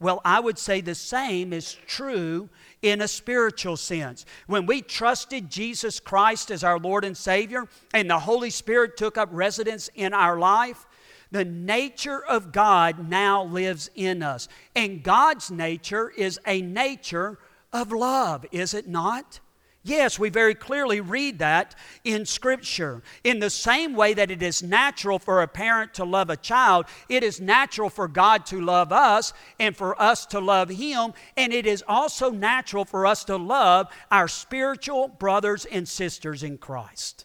Well, 0.01 0.23
I 0.25 0.41
would 0.41 0.59
say 0.59 0.81
the 0.81 0.95
same 0.95 1.53
is 1.53 1.77
true 1.87 2.49
in 2.81 3.03
a 3.03 3.09
spiritual 3.09 3.77
sense. 3.77 4.25
When 4.47 4.65
we 4.65 4.81
trusted 4.81 5.51
Jesus 5.51 6.01
Christ 6.01 6.51
as 6.51 6.65
our 6.65 6.79
Lord 6.79 7.05
and 7.05 7.17
Savior, 7.17 7.69
and 7.93 8.09
the 8.09 8.19
Holy 8.19 8.49
Spirit 8.49 8.97
took 8.97 9.19
up 9.19 9.29
residence 9.31 9.91
in 9.95 10.15
our 10.15 10.39
life, 10.39 10.87
the 11.31 11.45
nature 11.45 12.25
of 12.25 12.51
God 12.51 13.11
now 13.11 13.45
lives 13.45 13.91
in 13.95 14.23
us. 14.23 14.49
And 14.75 15.03
God's 15.03 15.51
nature 15.51 16.11
is 16.11 16.41
a 16.47 16.63
nature 16.63 17.39
of 17.73 17.93
love, 17.93 18.47
is 18.51 18.75
it 18.75 18.89
not? 18.89 19.41
Yes, 19.83 20.19
we 20.19 20.29
very 20.29 20.55
clearly 20.55 21.01
read 21.01 21.39
that 21.39 21.75
in 22.05 22.27
Scripture. 22.27 23.03
In 23.25 23.39
the 23.39 23.49
same 23.49 23.95
way 23.95 24.13
that 24.13 24.31
it 24.31 24.43
is 24.43 24.63
natural 24.63 25.19
for 25.19 25.41
a 25.41 25.49
parent 25.49 25.95
to 25.95 26.05
love 26.05 26.29
a 26.29 26.37
child, 26.37 26.85
it 27.09 27.23
is 27.23 27.41
natural 27.41 27.89
for 27.89 28.07
God 28.07 28.45
to 28.47 28.61
love 28.61 28.93
us 28.93 29.33
and 29.59 29.75
for 29.75 30.01
us 30.01 30.27
to 30.27 30.39
love 30.39 30.69
Him, 30.69 31.15
and 31.35 31.55
it 31.55 31.67
is 31.67 31.83
also 31.89 32.31
natural 32.31 32.85
for 32.85 33.07
us 33.07 33.25
to 33.25 33.37
love 33.37 33.89
our 34.11 34.29
spiritual 34.29 35.09
brothers 35.09 35.65
and 35.65 35.89
sisters 35.89 36.43
in 36.43 36.59
Christ. 36.59 37.25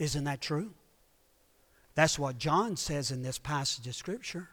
Isn't 0.00 0.24
that 0.24 0.40
true? 0.40 0.74
That's 1.94 2.18
what 2.18 2.36
John 2.38 2.76
says 2.76 3.12
in 3.12 3.22
this 3.22 3.38
passage 3.38 3.86
of 3.86 3.94
Scripture. 3.94 4.48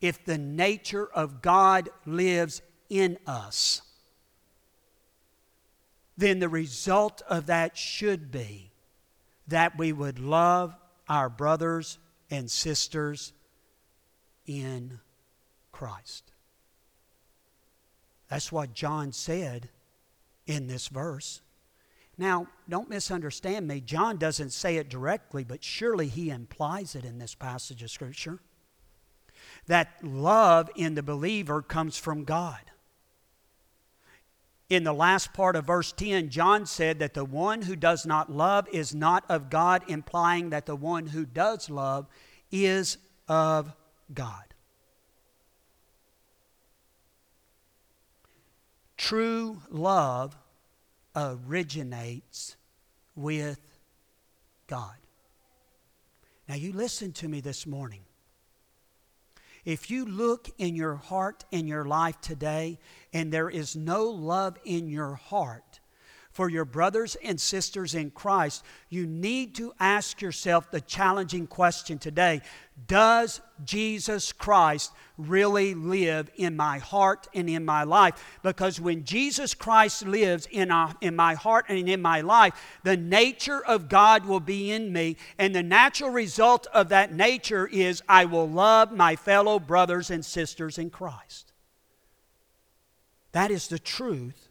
If 0.00 0.24
the 0.24 0.38
nature 0.38 1.06
of 1.06 1.42
God 1.42 1.90
lives 2.06 2.62
in 2.88 3.18
us, 3.26 3.82
then 6.16 6.38
the 6.38 6.48
result 6.48 7.22
of 7.28 7.46
that 7.46 7.76
should 7.76 8.30
be 8.30 8.70
that 9.48 9.78
we 9.78 9.92
would 9.92 10.18
love 10.18 10.74
our 11.08 11.28
brothers 11.28 11.98
and 12.30 12.50
sisters 12.50 13.32
in 14.46 14.98
Christ. 15.72 16.32
That's 18.28 18.50
what 18.50 18.74
John 18.74 19.12
said 19.12 19.68
in 20.46 20.66
this 20.66 20.88
verse. 20.88 21.42
Now, 22.18 22.48
don't 22.68 22.88
misunderstand 22.88 23.68
me. 23.68 23.80
John 23.80 24.16
doesn't 24.16 24.50
say 24.50 24.76
it 24.76 24.88
directly, 24.88 25.44
but 25.44 25.62
surely 25.62 26.08
he 26.08 26.30
implies 26.30 26.94
it 26.94 27.04
in 27.04 27.18
this 27.18 27.34
passage 27.34 27.82
of 27.82 27.90
Scripture. 27.90 28.40
That 29.66 30.02
love 30.02 30.70
in 30.74 30.94
the 30.94 31.02
believer 31.02 31.60
comes 31.60 31.98
from 31.98 32.24
God. 32.24 32.70
In 34.68 34.82
the 34.82 34.92
last 34.92 35.32
part 35.32 35.54
of 35.54 35.66
verse 35.66 35.92
10, 35.92 36.28
John 36.28 36.66
said 36.66 36.98
that 36.98 37.14
the 37.14 37.24
one 37.24 37.62
who 37.62 37.76
does 37.76 38.04
not 38.04 38.32
love 38.32 38.66
is 38.72 38.94
not 38.94 39.24
of 39.28 39.48
God, 39.48 39.82
implying 39.88 40.50
that 40.50 40.66
the 40.66 40.74
one 40.74 41.06
who 41.06 41.24
does 41.24 41.70
love 41.70 42.06
is 42.50 42.98
of 43.28 43.72
God. 44.12 44.42
True 48.96 49.62
love 49.70 50.36
originates 51.14 52.56
with 53.14 53.60
God. 54.66 54.96
Now, 56.48 56.56
you 56.56 56.72
listen 56.72 57.12
to 57.12 57.28
me 57.28 57.40
this 57.40 57.66
morning. 57.66 58.05
If 59.66 59.90
you 59.90 60.04
look 60.06 60.48
in 60.58 60.76
your 60.76 60.94
heart 60.94 61.44
and 61.50 61.68
your 61.68 61.84
life 61.84 62.20
today 62.20 62.78
and 63.12 63.32
there 63.32 63.50
is 63.50 63.74
no 63.74 64.04
love 64.04 64.56
in 64.64 64.88
your 64.88 65.16
heart, 65.16 65.75
for 66.36 66.50
your 66.50 66.66
brothers 66.66 67.16
and 67.24 67.40
sisters 67.40 67.94
in 67.94 68.10
Christ, 68.10 68.62
you 68.90 69.06
need 69.06 69.54
to 69.54 69.72
ask 69.80 70.20
yourself 70.20 70.70
the 70.70 70.82
challenging 70.82 71.46
question 71.46 71.98
today 71.98 72.42
Does 72.86 73.40
Jesus 73.64 74.32
Christ 74.34 74.92
really 75.16 75.72
live 75.72 76.30
in 76.36 76.54
my 76.54 76.76
heart 76.76 77.26
and 77.32 77.48
in 77.48 77.64
my 77.64 77.84
life? 77.84 78.38
Because 78.42 78.78
when 78.78 79.04
Jesus 79.04 79.54
Christ 79.54 80.06
lives 80.06 80.46
in, 80.50 80.70
our, 80.70 80.94
in 81.00 81.16
my 81.16 81.32
heart 81.32 81.64
and 81.70 81.88
in 81.88 82.02
my 82.02 82.20
life, 82.20 82.52
the 82.84 82.98
nature 82.98 83.64
of 83.64 83.88
God 83.88 84.26
will 84.26 84.40
be 84.40 84.70
in 84.70 84.92
me, 84.92 85.16
and 85.38 85.54
the 85.54 85.62
natural 85.62 86.10
result 86.10 86.66
of 86.74 86.90
that 86.90 87.14
nature 87.14 87.66
is 87.66 88.02
I 88.06 88.26
will 88.26 88.46
love 88.46 88.92
my 88.92 89.16
fellow 89.16 89.58
brothers 89.58 90.10
and 90.10 90.22
sisters 90.22 90.76
in 90.76 90.90
Christ. 90.90 91.54
That 93.32 93.50
is 93.50 93.68
the 93.68 93.78
truth 93.78 94.50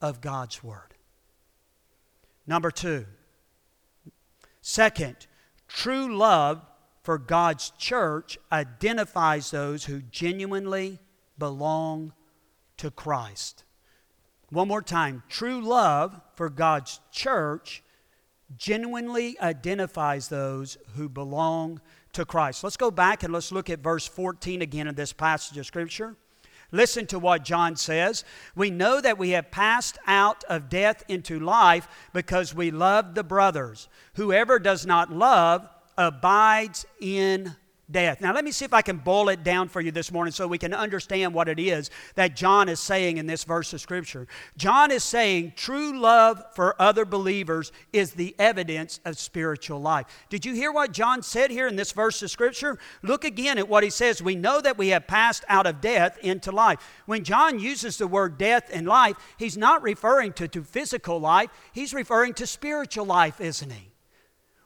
of 0.00 0.22
God's 0.22 0.64
Word. 0.64 0.87
Number 2.48 2.70
two, 2.70 3.04
second, 4.62 5.26
true 5.68 6.16
love 6.16 6.62
for 7.02 7.18
God's 7.18 7.70
church 7.76 8.38
identifies 8.50 9.50
those 9.50 9.84
who 9.84 10.00
genuinely 10.00 10.98
belong 11.38 12.14
to 12.78 12.90
Christ. 12.90 13.64
One 14.48 14.66
more 14.66 14.80
time, 14.80 15.24
true 15.28 15.60
love 15.60 16.18
for 16.36 16.48
God's 16.48 17.00
church 17.12 17.82
genuinely 18.56 19.38
identifies 19.40 20.28
those 20.28 20.78
who 20.96 21.10
belong 21.10 21.82
to 22.14 22.24
Christ. 22.24 22.64
Let's 22.64 22.78
go 22.78 22.90
back 22.90 23.24
and 23.24 23.32
let's 23.32 23.52
look 23.52 23.68
at 23.68 23.80
verse 23.80 24.08
14 24.08 24.62
again 24.62 24.88
in 24.88 24.94
this 24.94 25.12
passage 25.12 25.58
of 25.58 25.66
Scripture. 25.66 26.16
Listen 26.70 27.06
to 27.06 27.18
what 27.18 27.44
John 27.44 27.76
says. 27.76 28.24
We 28.54 28.70
know 28.70 29.00
that 29.00 29.18
we 29.18 29.30
have 29.30 29.50
passed 29.50 29.98
out 30.06 30.44
of 30.44 30.68
death 30.68 31.02
into 31.08 31.40
life 31.40 31.88
because 32.12 32.54
we 32.54 32.70
love 32.70 33.14
the 33.14 33.24
brothers. 33.24 33.88
Whoever 34.14 34.58
does 34.58 34.84
not 34.84 35.10
love 35.10 35.68
abides 35.96 36.84
in 37.00 37.56
death. 37.90 38.20
Now, 38.20 38.34
let 38.34 38.44
me 38.44 38.50
see 38.50 38.64
if 38.64 38.74
I 38.74 38.82
can 38.82 38.98
boil 38.98 39.28
it 39.28 39.42
down 39.42 39.68
for 39.68 39.80
you 39.80 39.90
this 39.90 40.12
morning 40.12 40.32
so 40.32 40.46
we 40.46 40.58
can 40.58 40.74
understand 40.74 41.32
what 41.32 41.48
it 41.48 41.58
is 41.58 41.90
that 42.16 42.36
John 42.36 42.68
is 42.68 42.80
saying 42.80 43.16
in 43.16 43.26
this 43.26 43.44
verse 43.44 43.72
of 43.72 43.80
Scripture. 43.80 44.26
John 44.56 44.90
is 44.90 45.02
saying 45.02 45.54
true 45.56 45.98
love 45.98 46.42
for 46.54 46.80
other 46.80 47.04
believers 47.04 47.72
is 47.92 48.12
the 48.12 48.34
evidence 48.38 49.00
of 49.04 49.18
spiritual 49.18 49.80
life. 49.80 50.06
Did 50.28 50.44
you 50.44 50.54
hear 50.54 50.70
what 50.70 50.92
John 50.92 51.22
said 51.22 51.50
here 51.50 51.66
in 51.66 51.76
this 51.76 51.92
verse 51.92 52.22
of 52.22 52.30
Scripture? 52.30 52.78
Look 53.02 53.24
again 53.24 53.58
at 53.58 53.68
what 53.68 53.84
he 53.84 53.90
says. 53.90 54.22
We 54.22 54.34
know 54.34 54.60
that 54.60 54.78
we 54.78 54.88
have 54.88 55.06
passed 55.06 55.44
out 55.48 55.66
of 55.66 55.80
death 55.80 56.18
into 56.18 56.52
life. 56.52 56.78
When 57.06 57.24
John 57.24 57.58
uses 57.58 57.96
the 57.96 58.06
word 58.06 58.38
death 58.38 58.68
and 58.72 58.86
life, 58.86 59.16
he's 59.38 59.56
not 59.56 59.82
referring 59.82 60.34
to, 60.34 60.48
to 60.48 60.62
physical 60.62 61.18
life, 61.18 61.50
he's 61.72 61.94
referring 61.94 62.34
to 62.34 62.46
spiritual 62.46 63.06
life, 63.06 63.40
isn't 63.40 63.72
he? 63.72 63.92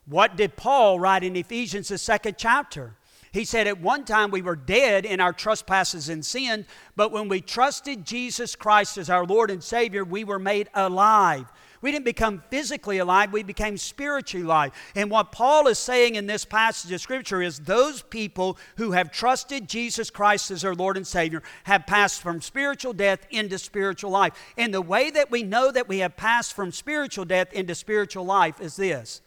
What 0.05 0.37
did 0.37 0.57
Paul 0.57 0.99
write 0.99 1.23
in 1.23 1.37
Ephesians, 1.37 1.89
the 1.89 1.99
second 1.99 2.35
chapter? 2.37 2.97
He 3.33 3.47
said, 3.47 3.67
At 3.67 3.81
one 3.81 4.05
time 4.05 4.31
we 4.31 4.43
were 4.43 4.57
dead 4.57 5.07
in 5.07 5.19
our 5.19 5.33
trespasses 5.33 6.11
and 6.11 6.25
sin, 6.25 6.67
but 6.97 7.13
when 7.13 7.29
we 7.29 7.41
trusted 7.41 8.05
Jesus 8.05 8.55
Christ 8.55 8.99
as 8.99 9.09
our 9.09 9.25
Lord 9.25 9.51
and 9.51 9.65
Savior, 9.65 10.05
we 10.05 10.23
were 10.23 10.39
made 10.39 10.69
alive. 10.75 11.51
We 11.81 11.91
didn't 11.91 12.05
become 12.05 12.45
physically 12.49 12.99
alive, 12.99 13.33
we 13.33 13.43
became 13.43 13.77
spiritually 13.77 14.45
alive. 14.45 14.73
And 14.95 15.11
what 15.11 15.33
Paul 15.33 15.67
is 15.67 15.79
saying 15.79 16.15
in 16.15 16.27
this 16.27 16.45
passage 16.45 16.93
of 16.93 17.01
Scripture 17.01 17.43
is 17.43 17.59
those 17.59 18.03
people 18.03 18.57
who 18.77 18.93
have 18.93 19.11
trusted 19.11 19.67
Jesus 19.67 20.09
Christ 20.09 20.51
as 20.51 20.63
their 20.63 20.75
Lord 20.75 20.97
and 20.97 21.07
Savior 21.07 21.43
have 21.65 21.87
passed 21.87 22.21
from 22.21 22.41
spiritual 22.41 22.93
death 22.93 23.27
into 23.31 23.59
spiritual 23.59 24.13
life. 24.13 24.35
And 24.57 24.73
the 24.73 24.83
way 24.83 25.11
that 25.11 25.31
we 25.31 25.43
know 25.43 25.73
that 25.73 25.89
we 25.89 25.99
have 25.99 26.17
passed 26.17 26.53
from 26.53 26.71
spiritual 26.71 27.25
death 27.25 27.53
into 27.53 27.75
spiritual 27.75 28.25
life 28.25 28.61
is 28.61 28.77
this 28.77 29.23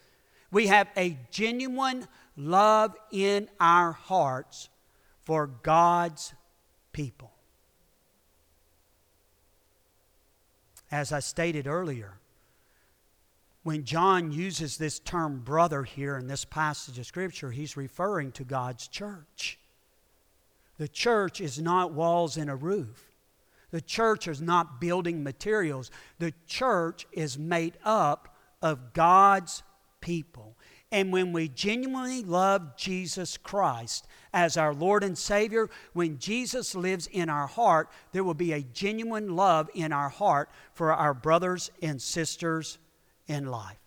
we 0.51 0.67
have 0.67 0.87
a 0.95 1.17
genuine 1.31 2.07
love 2.35 2.95
in 3.11 3.49
our 3.59 3.91
hearts 3.91 4.69
for 5.23 5.47
God's 5.47 6.33
people. 6.91 7.31
As 10.91 11.11
I 11.11 11.19
stated 11.19 11.67
earlier, 11.67 12.19
when 13.63 13.83
John 13.83 14.31
uses 14.31 14.77
this 14.77 14.99
term 14.99 15.39
brother 15.39 15.83
here 15.83 16.17
in 16.17 16.27
this 16.27 16.45
passage 16.45 16.99
of 16.99 17.07
Scripture, 17.07 17.51
he's 17.51 17.75
referring 17.75 18.31
to 18.33 18.43
God's 18.43 18.87
church. 18.87 19.57
The 20.77 20.87
church 20.87 21.41
is 21.41 21.59
not 21.59 21.91
walls 21.91 22.37
and 22.37 22.49
a 22.49 22.55
roof. 22.55 23.15
The 23.71 23.81
church 23.81 24.27
is 24.27 24.41
not 24.41 24.79
building 24.79 25.23
materials. 25.23 25.89
The 26.19 26.33
church 26.45 27.07
is 27.11 27.39
made 27.39 27.77
up 27.83 28.37
of 28.61 28.93
God's 28.93 29.63
people. 29.99 30.54
And 30.91 31.11
when 31.11 31.33
we 31.33 31.49
genuinely 31.49 32.23
love 32.23 32.77
Jesus 32.77 33.37
Christ 33.37 34.07
as 34.33 34.55
our 34.55 34.73
Lord 34.73 35.03
and 35.03 35.17
Savior, 35.17 35.69
when 35.93 36.19
Jesus 36.19 36.75
lives 36.75 37.07
in 37.07 37.29
our 37.29 37.47
heart, 37.47 37.89
there 38.11 38.23
will 38.23 38.35
be 38.35 38.53
a 38.53 38.61
genuine 38.61 39.35
love 39.35 39.69
in 39.73 39.91
our 39.91 40.09
heart 40.09 40.49
for 40.73 40.93
our 40.93 41.13
brothers 41.13 41.71
and 41.81 42.01
sisters 42.01 42.77
in 43.27 43.47
life. 43.47 43.79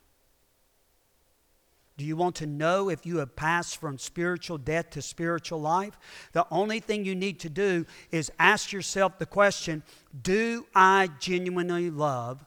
Do 1.99 2.05
you 2.05 2.17
want 2.17 2.37
to 2.37 2.47
know 2.47 2.89
if 2.89 3.05
you 3.05 3.19
have 3.19 3.35
passed 3.35 3.79
from 3.79 3.99
spiritual 3.99 4.57
death 4.57 4.91
to 4.91 5.03
spiritual 5.03 5.61
life? 5.61 5.99
The 6.33 6.47
only 6.51 6.79
thing 6.79 7.05
you 7.05 7.17
need 7.17 7.41
to 7.41 7.51
do 7.51 7.87
is 8.13 8.31
ask 8.39 8.73
yourself 8.73 9.19
the 9.19 9.27
question 9.27 9.83
Do 10.23 10.67
I 10.77 11.11
genuinely 11.19 11.91
love 11.91 12.45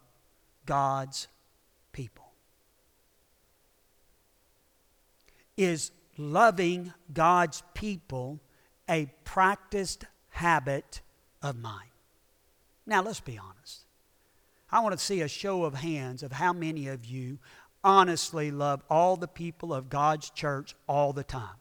God's 0.65 1.27
people? 1.91 2.20
Is 5.57 5.91
loving 6.17 6.93
God's 7.13 7.63
people 7.73 8.39
a 8.89 9.11
practiced 9.23 10.05
habit 10.29 11.01
of 11.41 11.57
mine? 11.57 11.91
Now, 12.85 13.01
let's 13.01 13.19
be 13.19 13.37
honest. 13.37 13.81
I 14.71 14.79
want 14.79 14.97
to 14.97 15.03
see 15.03 15.21
a 15.21 15.27
show 15.27 15.63
of 15.65 15.75
hands 15.75 16.23
of 16.23 16.31
how 16.31 16.53
many 16.53 16.87
of 16.87 17.05
you 17.05 17.39
honestly 17.83 18.51
love 18.51 18.83
all 18.89 19.17
the 19.17 19.27
people 19.27 19.73
of 19.73 19.89
God's 19.89 20.29
church 20.29 20.75
all 20.87 21.13
the 21.13 21.23
time. 21.23 21.55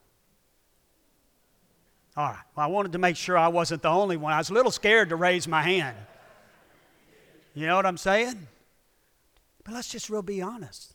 All 2.16 2.28
right. 2.28 2.38
Well, 2.56 2.66
I 2.66 2.68
wanted 2.68 2.92
to 2.92 2.98
make 2.98 3.16
sure 3.16 3.38
I 3.38 3.48
wasn't 3.48 3.82
the 3.82 3.88
only 3.88 4.16
one. 4.16 4.32
I 4.32 4.38
was 4.38 4.50
a 4.50 4.54
little 4.54 4.70
scared 4.70 5.08
to 5.10 5.16
raise 5.16 5.48
my 5.48 5.62
hand. 5.62 5.96
You 7.54 7.66
know 7.66 7.76
what 7.76 7.86
I'm 7.86 7.96
saying? 7.96 8.46
But 9.64 9.74
let's 9.74 9.88
just 9.88 10.10
real 10.10 10.22
be 10.22 10.42
honest. 10.42 10.94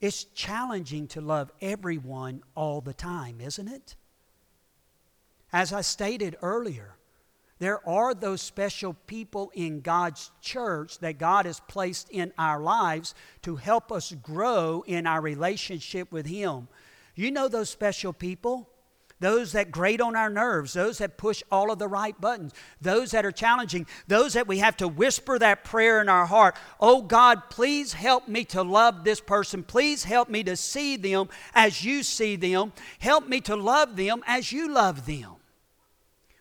It's 0.00 0.24
challenging 0.24 1.06
to 1.08 1.20
love 1.20 1.52
everyone 1.60 2.42
all 2.54 2.80
the 2.80 2.94
time, 2.94 3.40
isn't 3.40 3.68
it? 3.68 3.96
As 5.52 5.72
I 5.72 5.82
stated 5.82 6.36
earlier, 6.42 6.96
there 7.58 7.86
are 7.86 8.14
those 8.14 8.40
special 8.40 8.94
people 9.06 9.52
in 9.54 9.82
God's 9.82 10.30
church 10.40 10.98
that 11.00 11.18
God 11.18 11.44
has 11.44 11.60
placed 11.60 12.08
in 12.08 12.32
our 12.38 12.60
lives 12.60 13.14
to 13.42 13.56
help 13.56 13.92
us 13.92 14.14
grow 14.22 14.82
in 14.86 15.06
our 15.06 15.20
relationship 15.20 16.10
with 16.10 16.24
Him. 16.24 16.68
You 17.14 17.30
know 17.30 17.48
those 17.48 17.68
special 17.68 18.14
people? 18.14 18.70
Those 19.20 19.52
that 19.52 19.70
grate 19.70 20.00
on 20.00 20.16
our 20.16 20.30
nerves, 20.30 20.72
those 20.72 20.98
that 20.98 21.16
push 21.16 21.42
all 21.50 21.70
of 21.70 21.78
the 21.78 21.88
right 21.88 22.18
buttons, 22.20 22.52
those 22.80 23.12
that 23.12 23.24
are 23.24 23.32
challenging, 23.32 23.86
those 24.08 24.32
that 24.32 24.48
we 24.48 24.58
have 24.58 24.76
to 24.78 24.88
whisper 24.88 25.38
that 25.38 25.64
prayer 25.64 26.00
in 26.00 26.08
our 26.08 26.26
heart. 26.26 26.56
Oh 26.80 27.02
God, 27.02 27.50
please 27.50 27.92
help 27.92 28.26
me 28.28 28.44
to 28.46 28.62
love 28.62 29.04
this 29.04 29.20
person. 29.20 29.62
Please 29.62 30.04
help 30.04 30.28
me 30.28 30.42
to 30.44 30.56
see 30.56 30.96
them 30.96 31.28
as 31.54 31.84
you 31.84 32.02
see 32.02 32.36
them. 32.36 32.72
Help 32.98 33.28
me 33.28 33.40
to 33.42 33.56
love 33.56 33.96
them 33.96 34.22
as 34.26 34.52
you 34.52 34.72
love 34.72 35.06
them. 35.06 35.39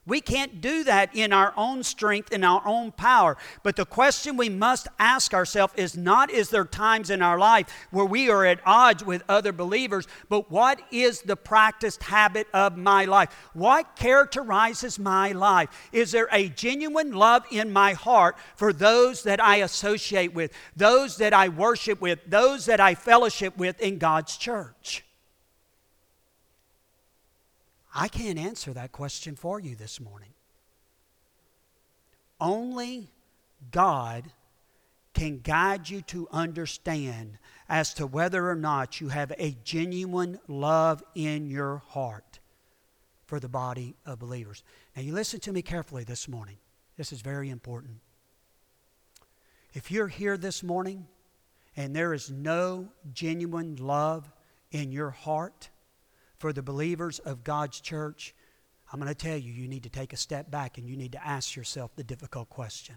We 0.10 0.22
can't 0.22 0.60
do 0.60 0.84
that 0.86 1.15
in 1.15 1.32
our 1.32 1.54
own 1.56 1.84
strength, 1.84 2.34
in 2.34 2.43
our 2.43 2.62
own 2.65 2.91
power. 2.91 3.38
But 3.62 3.76
the 3.76 3.86
question 3.86 4.36
we 4.36 4.50
must 4.50 4.88
ask 4.98 5.34
ourselves 5.34 5.74
is 5.78 5.95
not 5.95 6.32
is 6.32 6.50
there 6.50 6.65
times 6.65 7.12
in 7.12 7.22
our 7.22 7.38
life 7.38 7.67
where 7.91 8.06
we 8.06 8.30
are 8.30 8.43
at 8.43 8.60
odds 8.65 9.06
with 9.06 9.24
other 9.30 9.52
believers, 9.54 10.08
but 10.28 10.50
what 10.50 10.82
is 10.91 11.22
the 11.22 11.36
practiced 11.36 12.02
habit 12.04 12.48
of 12.54 12.76
my 12.76 13.06
life? 13.06 13.32
What 13.54 13.95
characterizes 13.95 14.98
my 14.98 15.32
life? 15.32 15.69
Is 15.91 16.12
there 16.12 16.28
a 16.32 16.50
genuine 16.50 17.12
love 17.12 17.45
in 17.52 17.72
my 17.72 17.93
heart 17.93 18.36
for 18.56 18.74
those 18.74 19.24
that 19.24 19.41
I 19.41 19.58
associate 19.58 20.34
with, 20.34 20.52
those 20.76 21.17
that 21.17 21.34
I 21.34 21.50
worship 21.50 22.02
with, 22.02 22.19
those 22.26 22.65
that 22.65 22.80
I 22.80 22.95
fellowship 22.95 23.56
with 23.58 23.80
in 23.80 24.00
God's 24.00 24.38
church? 24.38 25.04
I 27.93 28.08
can't 28.08 28.38
answer 28.38 28.73
that 28.73 28.91
question 28.91 29.36
for 29.36 29.60
you 29.60 29.75
this 29.75 29.99
morning. 29.99 30.30
Only 32.39 33.10
God 33.71 34.32
can 35.13 35.39
guide 35.39 35.89
you 35.89 36.02
to 36.04 36.28
understand 36.32 37.38
as 37.67 37.93
to 37.95 38.08
whether 38.08 38.49
or 38.49 38.56
not 38.56 39.02
you 39.02 39.10
have 39.10 39.34
a 39.38 39.58
genuine 39.63 40.39
love 40.47 41.04
in 41.15 41.49
your 41.49 41.84
heart 41.89 42.39
for 43.25 43.39
the 43.39 43.49
body 43.49 43.95
of 44.06 44.19
believers. 44.19 44.63
Now, 44.95 45.02
you 45.02 45.13
listen 45.13 45.39
to 45.41 45.54
me 45.54 45.62
carefully 45.62 46.04
this 46.04 46.28
morning. 46.28 46.58
This 46.97 47.12
is 47.12 47.21
very 47.21 47.49
important. 47.49 47.99
If 49.73 49.91
you're 49.91 50.08
here 50.08 50.38
this 50.38 50.63
morning 50.63 51.08
and 51.75 51.95
there 51.95 52.13
is 52.13 52.32
no 52.32 52.89
genuine 53.13 53.75
love 53.75 54.32
in 54.71 54.91
your 54.91 55.12
heart, 55.12 55.69
for 56.39 56.54
the 56.54 56.63
believers 56.63 57.19
of 57.19 57.43
God's 57.43 57.80
church, 57.80 58.34
I'm 58.91 58.99
going 58.99 59.13
to 59.13 59.15
tell 59.15 59.38
you, 59.38 59.52
you 59.52 59.67
need 59.67 59.84
to 59.84 59.89
take 59.89 60.13
a 60.13 60.17
step 60.17 60.49
back 60.49 60.78
and 60.78 60.89
you 60.89 60.97
need 60.97 61.12
to 61.12 61.25
ask 61.25 61.56
yourself 61.56 61.91
the 61.95 62.04
difficult 62.04 62.49
question 62.49 62.95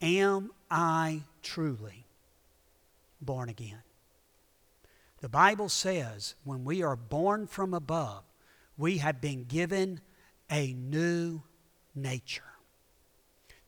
Am 0.00 0.50
I 0.70 1.22
truly 1.42 2.06
born 3.20 3.48
again? 3.48 3.82
The 5.20 5.28
Bible 5.28 5.68
says 5.68 6.34
when 6.42 6.64
we 6.64 6.82
are 6.82 6.96
born 6.96 7.46
from 7.46 7.74
above, 7.74 8.24
we 8.76 8.98
have 8.98 9.20
been 9.20 9.44
given 9.44 10.00
a 10.50 10.72
new 10.72 11.42
nature. 11.94 12.42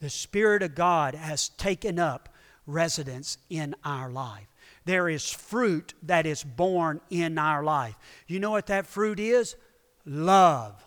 The 0.01 0.11
Spirit 0.11 0.63
of 0.63 0.75
God 0.75 1.15
has 1.15 1.51
taken 1.51 1.99
up 1.99 2.29
residence 2.67 3.39
in 3.49 3.75
our 3.85 4.11
life 4.11 4.49
there 4.85 5.09
is 5.09 5.31
fruit 5.31 5.95
that 6.03 6.27
is 6.27 6.45
born 6.45 7.01
in 7.11 7.39
our 7.39 7.65
life. 7.65 7.97
You 8.27 8.41
know 8.41 8.51
what 8.51 8.67
that 8.67 8.87
fruit 8.87 9.19
is? 9.19 9.57
Love, 10.05 10.85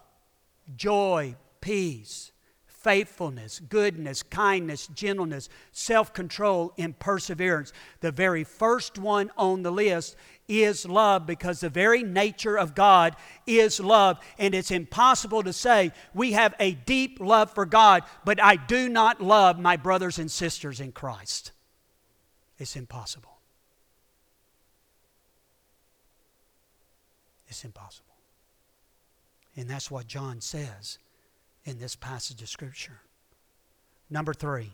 joy, 0.75 1.35
peace, 1.61 2.31
faithfulness, 2.65 3.59
goodness, 3.59 4.23
kindness, 4.23 4.87
gentleness, 4.87 5.49
self 5.71 6.13
control, 6.13 6.73
and 6.77 6.97
perseverance. 6.97 7.73
The 7.99 8.11
very 8.11 8.43
first 8.43 8.97
one 8.97 9.31
on 9.37 9.63
the 9.63 9.71
list 9.71 10.15
is 10.47 10.85
love 10.85 11.25
because 11.25 11.59
the 11.59 11.69
very 11.69 12.03
nature 12.03 12.57
of 12.57 12.75
God 12.75 13.15
is 13.45 13.79
love. 13.79 14.19
And 14.37 14.55
it's 14.55 14.71
impossible 14.71 15.43
to 15.43 15.53
say 15.53 15.91
we 16.13 16.31
have 16.33 16.53
a 16.59 16.73
deep 16.73 17.19
love 17.19 17.51
for 17.51 17.65
God, 17.65 18.03
but 18.23 18.41
I 18.41 18.55
do 18.55 18.87
not 18.87 19.21
love 19.21 19.59
my 19.59 19.75
brothers 19.75 20.19
and 20.19 20.31
sisters 20.31 20.79
in 20.79 20.91
Christ. 20.91 21.51
It's 22.57 22.75
impossible. 22.75 23.36
It's 27.47 27.63
impossible. 27.63 28.05
And 29.55 29.69
that's 29.69 29.89
what 29.89 30.07
John 30.07 30.41
says 30.41 30.99
in 31.65 31.79
this 31.79 31.95
passage 31.95 32.41
of 32.41 32.49
Scripture. 32.49 33.01
Number 34.09 34.33
three, 34.33 34.71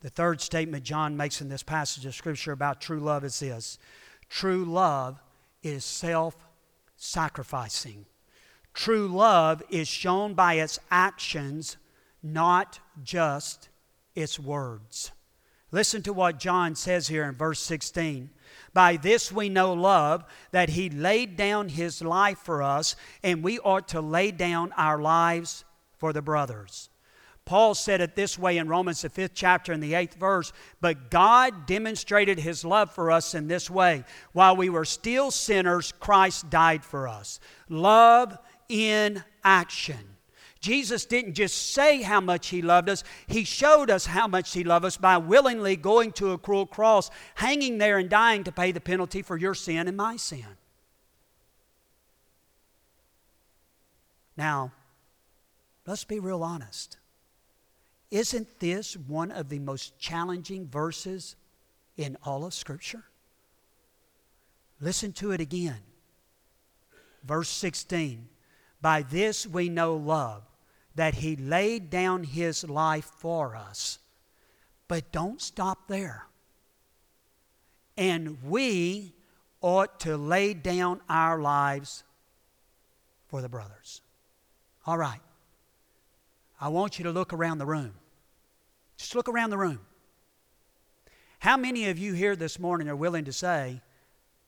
the 0.00 0.10
third 0.10 0.40
statement 0.40 0.84
John 0.84 1.16
makes 1.16 1.40
in 1.40 1.48
this 1.48 1.62
passage 1.62 2.06
of 2.06 2.14
Scripture 2.14 2.52
about 2.52 2.80
true 2.80 3.00
love 3.00 3.24
is 3.24 3.40
this 3.40 3.78
true 4.28 4.64
love 4.64 5.20
is 5.62 5.84
self 5.84 6.36
sacrificing. 6.96 8.06
True 8.72 9.08
love 9.08 9.62
is 9.70 9.88
shown 9.88 10.34
by 10.34 10.54
its 10.54 10.78
actions, 10.90 11.76
not 12.22 12.78
just 13.02 13.68
its 14.14 14.38
words. 14.38 15.12
Listen 15.72 16.02
to 16.02 16.12
what 16.12 16.38
John 16.38 16.74
says 16.74 17.08
here 17.08 17.24
in 17.24 17.34
verse 17.34 17.60
16. 17.60 18.30
By 18.72 18.96
this 18.96 19.32
we 19.32 19.48
know 19.48 19.72
love, 19.72 20.24
that 20.52 20.70
he 20.70 20.90
laid 20.90 21.36
down 21.36 21.68
his 21.68 22.02
life 22.02 22.38
for 22.38 22.62
us, 22.62 22.94
and 23.22 23.42
we 23.42 23.58
ought 23.58 23.88
to 23.88 24.00
lay 24.00 24.30
down 24.30 24.72
our 24.76 25.00
lives 25.00 25.64
for 25.96 26.12
the 26.12 26.22
brothers. 26.22 26.90
Paul 27.46 27.76
said 27.76 28.00
it 28.00 28.16
this 28.16 28.36
way 28.36 28.58
in 28.58 28.68
Romans, 28.68 29.02
the 29.02 29.08
fifth 29.08 29.32
chapter, 29.34 29.72
in 29.72 29.78
the 29.78 29.94
eighth 29.94 30.16
verse. 30.16 30.52
But 30.80 31.10
God 31.10 31.66
demonstrated 31.66 32.40
his 32.40 32.64
love 32.64 32.90
for 32.90 33.10
us 33.10 33.34
in 33.34 33.46
this 33.46 33.70
way. 33.70 34.04
While 34.32 34.56
we 34.56 34.68
were 34.68 34.84
still 34.84 35.30
sinners, 35.30 35.92
Christ 35.92 36.50
died 36.50 36.84
for 36.84 37.06
us. 37.06 37.38
Love 37.68 38.36
in 38.68 39.22
action. 39.44 40.15
Jesus 40.60 41.04
didn't 41.04 41.34
just 41.34 41.72
say 41.72 42.02
how 42.02 42.20
much 42.20 42.48
He 42.48 42.62
loved 42.62 42.88
us, 42.88 43.04
He 43.26 43.44
showed 43.44 43.90
us 43.90 44.06
how 44.06 44.26
much 44.26 44.52
He 44.52 44.64
loved 44.64 44.84
us 44.84 44.96
by 44.96 45.16
willingly 45.18 45.76
going 45.76 46.12
to 46.12 46.32
a 46.32 46.38
cruel 46.38 46.66
cross, 46.66 47.10
hanging 47.34 47.78
there 47.78 47.98
and 47.98 48.08
dying 48.08 48.44
to 48.44 48.52
pay 48.52 48.72
the 48.72 48.80
penalty 48.80 49.22
for 49.22 49.36
your 49.36 49.54
sin 49.54 49.88
and 49.88 49.96
my 49.96 50.16
sin. 50.16 50.46
Now, 54.36 54.72
let's 55.86 56.04
be 56.04 56.18
real 56.18 56.42
honest. 56.42 56.98
Isn't 58.10 58.60
this 58.60 58.96
one 58.96 59.30
of 59.30 59.48
the 59.48 59.58
most 59.58 59.98
challenging 59.98 60.68
verses 60.68 61.36
in 61.96 62.16
all 62.22 62.44
of 62.44 62.54
Scripture? 62.54 63.04
Listen 64.80 65.12
to 65.14 65.32
it 65.32 65.40
again. 65.40 65.80
Verse 67.24 67.48
16 67.48 68.28
By 68.86 69.02
this 69.02 69.48
we 69.48 69.68
know 69.68 69.96
love 69.96 70.44
that 70.94 71.16
He 71.16 71.34
laid 71.34 71.90
down 71.90 72.22
His 72.22 72.62
life 72.62 73.10
for 73.16 73.56
us. 73.56 73.98
But 74.86 75.10
don't 75.10 75.42
stop 75.42 75.88
there. 75.88 76.26
And 77.96 78.38
we 78.44 79.12
ought 79.60 79.98
to 80.02 80.16
lay 80.16 80.54
down 80.54 81.00
our 81.08 81.40
lives 81.40 82.04
for 83.26 83.42
the 83.42 83.48
brothers. 83.48 84.02
All 84.86 84.96
right. 84.96 85.18
I 86.60 86.68
want 86.68 87.00
you 87.00 87.02
to 87.06 87.10
look 87.10 87.32
around 87.32 87.58
the 87.58 87.66
room. 87.66 87.92
Just 88.98 89.16
look 89.16 89.28
around 89.28 89.50
the 89.50 89.58
room. 89.58 89.80
How 91.40 91.56
many 91.56 91.88
of 91.88 91.98
you 91.98 92.12
here 92.12 92.36
this 92.36 92.60
morning 92.60 92.88
are 92.88 92.94
willing 92.94 93.24
to 93.24 93.32
say, 93.32 93.80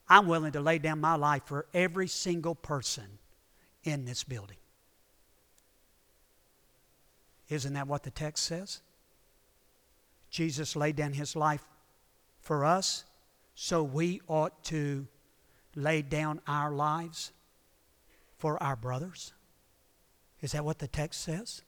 I'm 0.07 0.27
willing 0.27 0.53
to 0.53 0.61
lay 0.61 0.79
down 0.79 1.01
my 1.01 1.17
life 1.17 1.43
for 1.45 1.65
every 1.73 2.07
single 2.07 2.55
person 2.55 3.19
in 3.83 4.05
this 4.05 4.23
building? 4.23 4.57
Isn't 7.49 7.73
that 7.73 7.87
what 7.87 8.03
the 8.03 8.11
text 8.11 8.43
says? 8.45 8.81
Jesus 10.29 10.75
laid 10.75 10.95
down 10.95 11.13
his 11.13 11.35
life 11.35 11.65
for 12.41 12.63
us, 12.63 13.05
so 13.55 13.81
we 13.83 14.21
ought 14.27 14.63
to 14.65 15.07
lay 15.75 16.01
down 16.01 16.41
our 16.47 16.71
lives 16.71 17.31
for 18.37 18.61
our 18.61 18.75
brothers. 18.75 19.33
Is 20.41 20.51
that 20.53 20.63
what 20.63 20.79
the 20.79 20.87
text 20.87 21.21
says? 21.21 21.63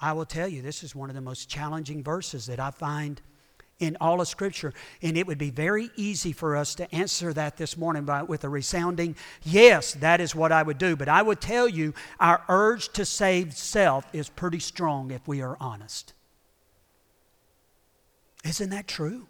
I 0.00 0.12
will 0.12 0.24
tell 0.24 0.48
you, 0.48 0.62
this 0.62 0.82
is 0.82 0.94
one 0.94 1.10
of 1.10 1.14
the 1.14 1.20
most 1.20 1.48
challenging 1.48 2.02
verses 2.02 2.46
that 2.46 2.60
I 2.60 2.70
find 2.70 3.20
in 3.80 3.96
all 4.00 4.20
of 4.20 4.28
Scripture. 4.28 4.72
And 5.02 5.16
it 5.16 5.26
would 5.26 5.38
be 5.38 5.50
very 5.50 5.90
easy 5.96 6.32
for 6.32 6.56
us 6.56 6.74
to 6.76 6.94
answer 6.94 7.32
that 7.32 7.56
this 7.56 7.76
morning 7.76 8.04
by, 8.04 8.22
with 8.22 8.44
a 8.44 8.48
resounding, 8.48 9.16
yes, 9.42 9.94
that 9.94 10.20
is 10.20 10.34
what 10.34 10.52
I 10.52 10.62
would 10.62 10.78
do. 10.78 10.96
But 10.96 11.08
I 11.08 11.22
would 11.22 11.40
tell 11.40 11.68
you, 11.68 11.94
our 12.20 12.42
urge 12.48 12.88
to 12.94 13.04
save 13.04 13.56
self 13.56 14.06
is 14.12 14.28
pretty 14.28 14.60
strong 14.60 15.10
if 15.10 15.26
we 15.26 15.42
are 15.42 15.56
honest. 15.60 16.14
Isn't 18.44 18.70
that 18.70 18.86
true? 18.86 19.26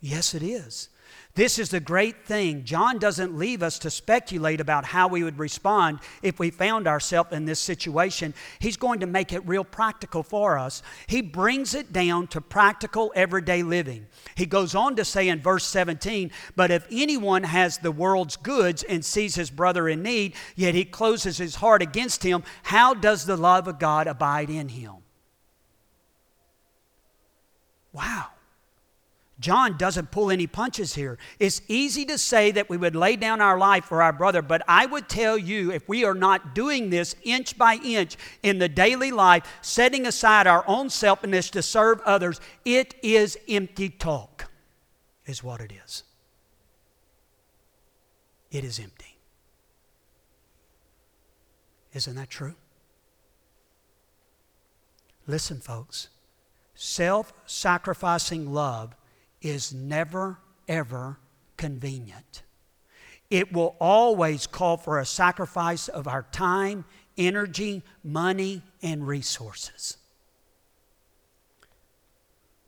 Yes, 0.00 0.34
it 0.34 0.42
is. 0.42 0.88
This 1.34 1.58
is 1.58 1.70
the 1.70 1.80
great 1.80 2.26
thing. 2.26 2.64
John 2.64 2.98
doesn't 2.98 3.38
leave 3.38 3.62
us 3.62 3.78
to 3.80 3.90
speculate 3.90 4.60
about 4.60 4.84
how 4.84 5.08
we 5.08 5.24
would 5.24 5.38
respond 5.38 6.00
if 6.22 6.38
we 6.38 6.50
found 6.50 6.86
ourselves 6.86 7.32
in 7.32 7.46
this 7.46 7.58
situation. 7.58 8.34
He's 8.58 8.76
going 8.76 9.00
to 9.00 9.06
make 9.06 9.32
it 9.32 9.46
real 9.46 9.64
practical 9.64 10.22
for 10.22 10.58
us. 10.58 10.82
He 11.06 11.22
brings 11.22 11.74
it 11.74 11.90
down 11.90 12.26
to 12.28 12.42
practical 12.42 13.14
everyday 13.16 13.62
living. 13.62 14.08
He 14.34 14.44
goes 14.44 14.74
on 14.74 14.94
to 14.96 15.06
say 15.06 15.28
in 15.28 15.40
verse 15.40 15.64
17, 15.64 16.30
But 16.54 16.70
if 16.70 16.86
anyone 16.90 17.44
has 17.44 17.78
the 17.78 17.92
world's 17.92 18.36
goods 18.36 18.82
and 18.82 19.02
sees 19.02 19.34
his 19.34 19.50
brother 19.50 19.88
in 19.88 20.02
need, 20.02 20.34
yet 20.54 20.74
he 20.74 20.84
closes 20.84 21.38
his 21.38 21.54
heart 21.54 21.80
against 21.80 22.22
him, 22.22 22.42
how 22.64 22.92
does 22.92 23.24
the 23.24 23.38
love 23.38 23.68
of 23.68 23.78
God 23.78 24.06
abide 24.06 24.50
in 24.50 24.68
him? 24.68 24.96
Wow. 27.94 28.26
John 29.42 29.76
doesn't 29.76 30.12
pull 30.12 30.30
any 30.30 30.46
punches 30.46 30.94
here. 30.94 31.18
It's 31.40 31.60
easy 31.66 32.04
to 32.06 32.16
say 32.16 32.52
that 32.52 32.70
we 32.70 32.76
would 32.76 32.94
lay 32.94 33.16
down 33.16 33.40
our 33.40 33.58
life 33.58 33.84
for 33.84 34.00
our 34.00 34.12
brother, 34.12 34.40
but 34.40 34.62
I 34.68 34.86
would 34.86 35.08
tell 35.08 35.36
you 35.36 35.72
if 35.72 35.88
we 35.88 36.04
are 36.04 36.14
not 36.14 36.54
doing 36.54 36.90
this 36.90 37.16
inch 37.24 37.58
by 37.58 37.74
inch 37.84 38.16
in 38.42 38.58
the 38.58 38.68
daily 38.68 39.10
life, 39.10 39.44
setting 39.60 40.06
aside 40.06 40.46
our 40.46 40.64
own 40.68 40.88
selfishness 40.88 41.50
to 41.50 41.62
serve 41.62 42.00
others, 42.02 42.40
it 42.64 42.94
is 43.02 43.36
empty 43.48 43.90
talk, 43.90 44.48
is 45.26 45.42
what 45.42 45.60
it 45.60 45.72
is. 45.84 46.04
It 48.52 48.64
is 48.64 48.78
empty. 48.78 49.16
Isn't 51.92 52.14
that 52.14 52.30
true? 52.30 52.54
Listen, 55.26 55.60
folks. 55.60 56.08
Self 56.74 57.32
sacrificing 57.44 58.52
love 58.52 58.94
is 59.42 59.74
never, 59.74 60.38
ever 60.68 61.18
convenient. 61.56 62.42
It 63.28 63.52
will 63.52 63.76
always 63.80 64.46
call 64.46 64.76
for 64.76 64.98
a 64.98 65.06
sacrifice 65.06 65.88
of 65.88 66.06
our 66.06 66.26
time, 66.32 66.84
energy, 67.18 67.82
money, 68.04 68.62
and 68.82 69.06
resources. 69.06 69.96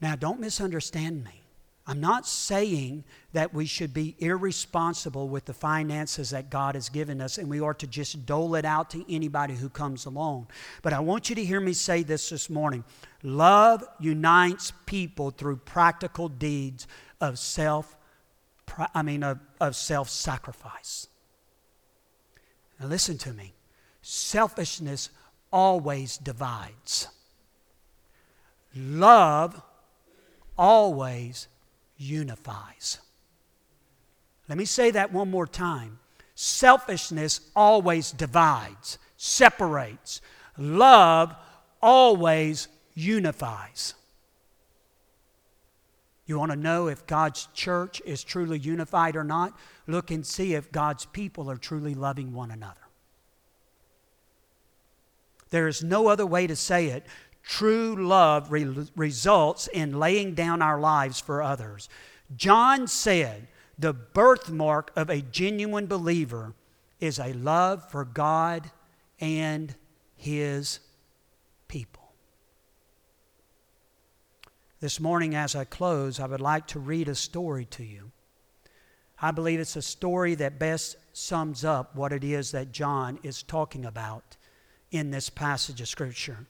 Now, 0.01 0.17
don't 0.17 0.41
misunderstand 0.41 1.25
me. 1.25 1.44
I'm 1.87 2.01
not 2.01 2.27
saying 2.27 3.05
that 3.35 3.53
we 3.53 3.67
should 3.67 3.93
be 3.93 4.17
irresponsible 4.19 5.29
with 5.29 5.45
the 5.45 5.53
finances 5.53 6.31
that 6.31 6.49
God 6.49 6.77
has 6.77 6.89
given 6.89 7.21
us 7.21 7.37
and 7.37 7.51
we 7.51 7.61
are 7.61 7.75
to 7.75 7.87
just 7.87 8.25
dole 8.25 8.55
it 8.55 8.65
out 8.65 8.89
to 8.91 9.05
anybody 9.13 9.55
who 9.55 9.69
comes 9.69 10.07
along. 10.07 10.47
But 10.81 10.95
I 10.95 11.01
want 11.01 11.29
you 11.29 11.35
to 11.37 11.45
hear 11.45 11.61
me 11.61 11.75
say 11.75 12.03
this 12.03 12.31
this 12.31 12.49
morning. 12.49 12.85
Love 13.23 13.85
unites 14.01 14.73
people 14.87 15.31
through 15.31 15.57
practical 15.57 16.29
deeds 16.29 16.87
of 17.21 17.39
self 17.39 17.97
I 18.95 19.03
mean 19.03 19.23
of, 19.23 19.39
of 19.61 19.77
self-sacrifice. 19.77 21.09
Now 22.81 22.87
listen 22.87 23.19
to 23.19 23.33
me. 23.33 23.53
Selfishness 24.01 25.11
always 25.53 26.17
divides. 26.17 27.09
Love 28.75 29.63
always 30.59 31.49
unifies. 31.97 32.99
Let 34.49 34.59
me 34.59 34.65
say 34.65 34.91
that 34.91 35.13
one 35.13 35.31
more 35.31 35.47
time. 35.47 35.99
Selfishness 36.35 37.41
always 37.55 38.11
divides, 38.11 38.99
separates. 39.17 40.21
Love 40.59 41.35
always 41.81 42.69
unifies. 42.95 43.95
You 46.27 46.39
want 46.39 46.53
to 46.53 46.57
know 46.57 46.89
if 46.89 47.07
God's 47.07 47.49
church 47.53 48.01
is 48.05 48.25
truly 48.25 48.59
unified 48.59 49.15
or 49.15 49.25
not? 49.25 49.57
Look 49.87 50.11
and 50.11 50.25
see 50.25 50.55
if 50.55 50.73
God's 50.73 51.05
people 51.07 51.51
are 51.51 51.57
truly 51.57 51.95
loving 51.95 52.33
one 52.33 52.51
another. 52.51 52.81
There 55.51 55.69
is 55.69 55.85
no 55.85 56.09
other 56.09 56.27
way 56.27 56.47
to 56.47 56.57
say 56.57 56.87
it. 56.87 57.07
True 57.47 57.95
love 57.97 58.51
re- 58.51 58.89
results 58.97 59.67
in 59.69 59.99
laying 59.99 60.35
down 60.35 60.63
our 60.63 60.81
lives 60.81 61.21
for 61.21 61.43
others. 61.43 61.89
John 62.37 62.87
said, 62.89 63.49
the 63.79 63.93
birthmark 63.93 64.93
of 64.97 65.11
a 65.11 65.21
genuine 65.21 65.87
believer 65.87 66.55
is 67.01 67.19
a 67.19 67.33
love 67.33 67.91
for 67.91 68.05
God 68.05 68.71
and 69.21 69.75
His 70.17 70.81
people. 71.69 72.13
This 74.81 75.01
morning, 75.01 75.35
as 75.35 75.55
I 75.55 75.65
close, 75.65 76.21
I 76.21 76.27
would 76.27 76.41
like 76.41 76.67
to 76.69 76.79
read 76.79 77.09
a 77.09 77.15
story 77.15 77.65
to 77.67 77.85
you. 77.85 78.11
I 79.21 79.31
believe 79.31 79.61
it's 79.61 79.77
a 79.77 79.83
story 79.83 80.35
that 80.37 80.59
best 80.59 80.97
sums 81.13 81.65
up 81.65 81.95
what 81.97 82.13
it 82.13 82.25
is 82.25 82.53
that 82.53 82.73
John 82.73 83.19
is 83.23 83.43
talking 83.43 83.85
about 83.85 84.37
in 84.91 85.11
this 85.11 85.31
passage 85.31 85.81
of 85.81 85.89
Scripture. 85.89 86.47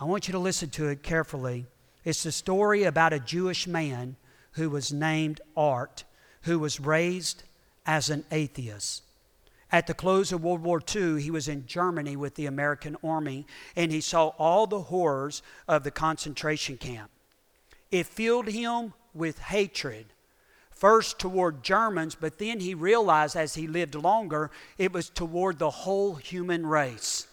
I 0.00 0.04
want 0.04 0.26
you 0.26 0.32
to 0.32 0.38
listen 0.38 0.70
to 0.70 0.88
it 0.88 1.02
carefully. 1.02 1.66
It's 2.04 2.24
the 2.24 2.32
story 2.32 2.84
about 2.84 3.12
a 3.12 3.20
Jewish 3.20 3.66
man 3.66 4.16
who 4.52 4.70
was 4.70 4.92
named 4.92 5.40
Art, 5.56 6.04
who 6.42 6.58
was 6.58 6.80
raised 6.80 7.44
as 7.86 8.10
an 8.10 8.24
atheist. 8.30 9.02
At 9.70 9.86
the 9.86 9.94
close 9.94 10.32
of 10.32 10.42
World 10.42 10.62
War 10.62 10.80
II, 10.94 11.20
he 11.20 11.30
was 11.30 11.48
in 11.48 11.66
Germany 11.66 12.16
with 12.16 12.34
the 12.34 12.46
American 12.46 12.96
Army 13.02 13.46
and 13.74 13.90
he 13.90 14.00
saw 14.00 14.28
all 14.38 14.66
the 14.66 14.82
horrors 14.82 15.42
of 15.66 15.84
the 15.84 15.90
concentration 15.90 16.76
camp. 16.76 17.10
It 17.90 18.06
filled 18.06 18.48
him 18.48 18.92
with 19.14 19.38
hatred, 19.38 20.06
first 20.70 21.18
toward 21.18 21.62
Germans, 21.62 22.14
but 22.14 22.38
then 22.38 22.60
he 22.60 22.74
realized 22.74 23.36
as 23.36 23.54
he 23.54 23.66
lived 23.66 23.94
longer, 23.94 24.50
it 24.76 24.92
was 24.92 25.08
toward 25.08 25.58
the 25.58 25.70
whole 25.70 26.16
human 26.16 26.66
race. 26.66 27.26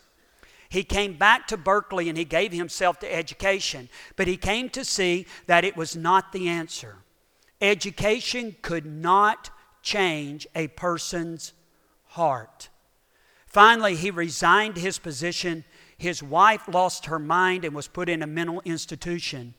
He 0.71 0.85
came 0.85 1.15
back 1.15 1.47
to 1.47 1.57
Berkeley 1.57 2.07
and 2.07 2.17
he 2.17 2.23
gave 2.23 2.53
himself 2.53 2.97
to 2.99 3.13
education, 3.13 3.89
but 4.15 4.29
he 4.29 4.37
came 4.37 4.69
to 4.69 4.85
see 4.85 5.25
that 5.45 5.65
it 5.65 5.75
was 5.75 5.97
not 5.97 6.31
the 6.31 6.47
answer. 6.47 6.99
Education 7.59 8.55
could 8.61 8.85
not 8.85 9.49
change 9.81 10.47
a 10.55 10.69
person's 10.69 11.51
heart. 12.05 12.69
Finally, 13.45 13.97
he 13.97 14.11
resigned 14.11 14.77
his 14.77 14.97
position. 14.97 15.65
His 15.97 16.23
wife 16.23 16.69
lost 16.69 17.07
her 17.07 17.19
mind 17.19 17.65
and 17.65 17.75
was 17.75 17.89
put 17.89 18.07
in 18.07 18.23
a 18.23 18.27
mental 18.27 18.61
institution. 18.63 19.55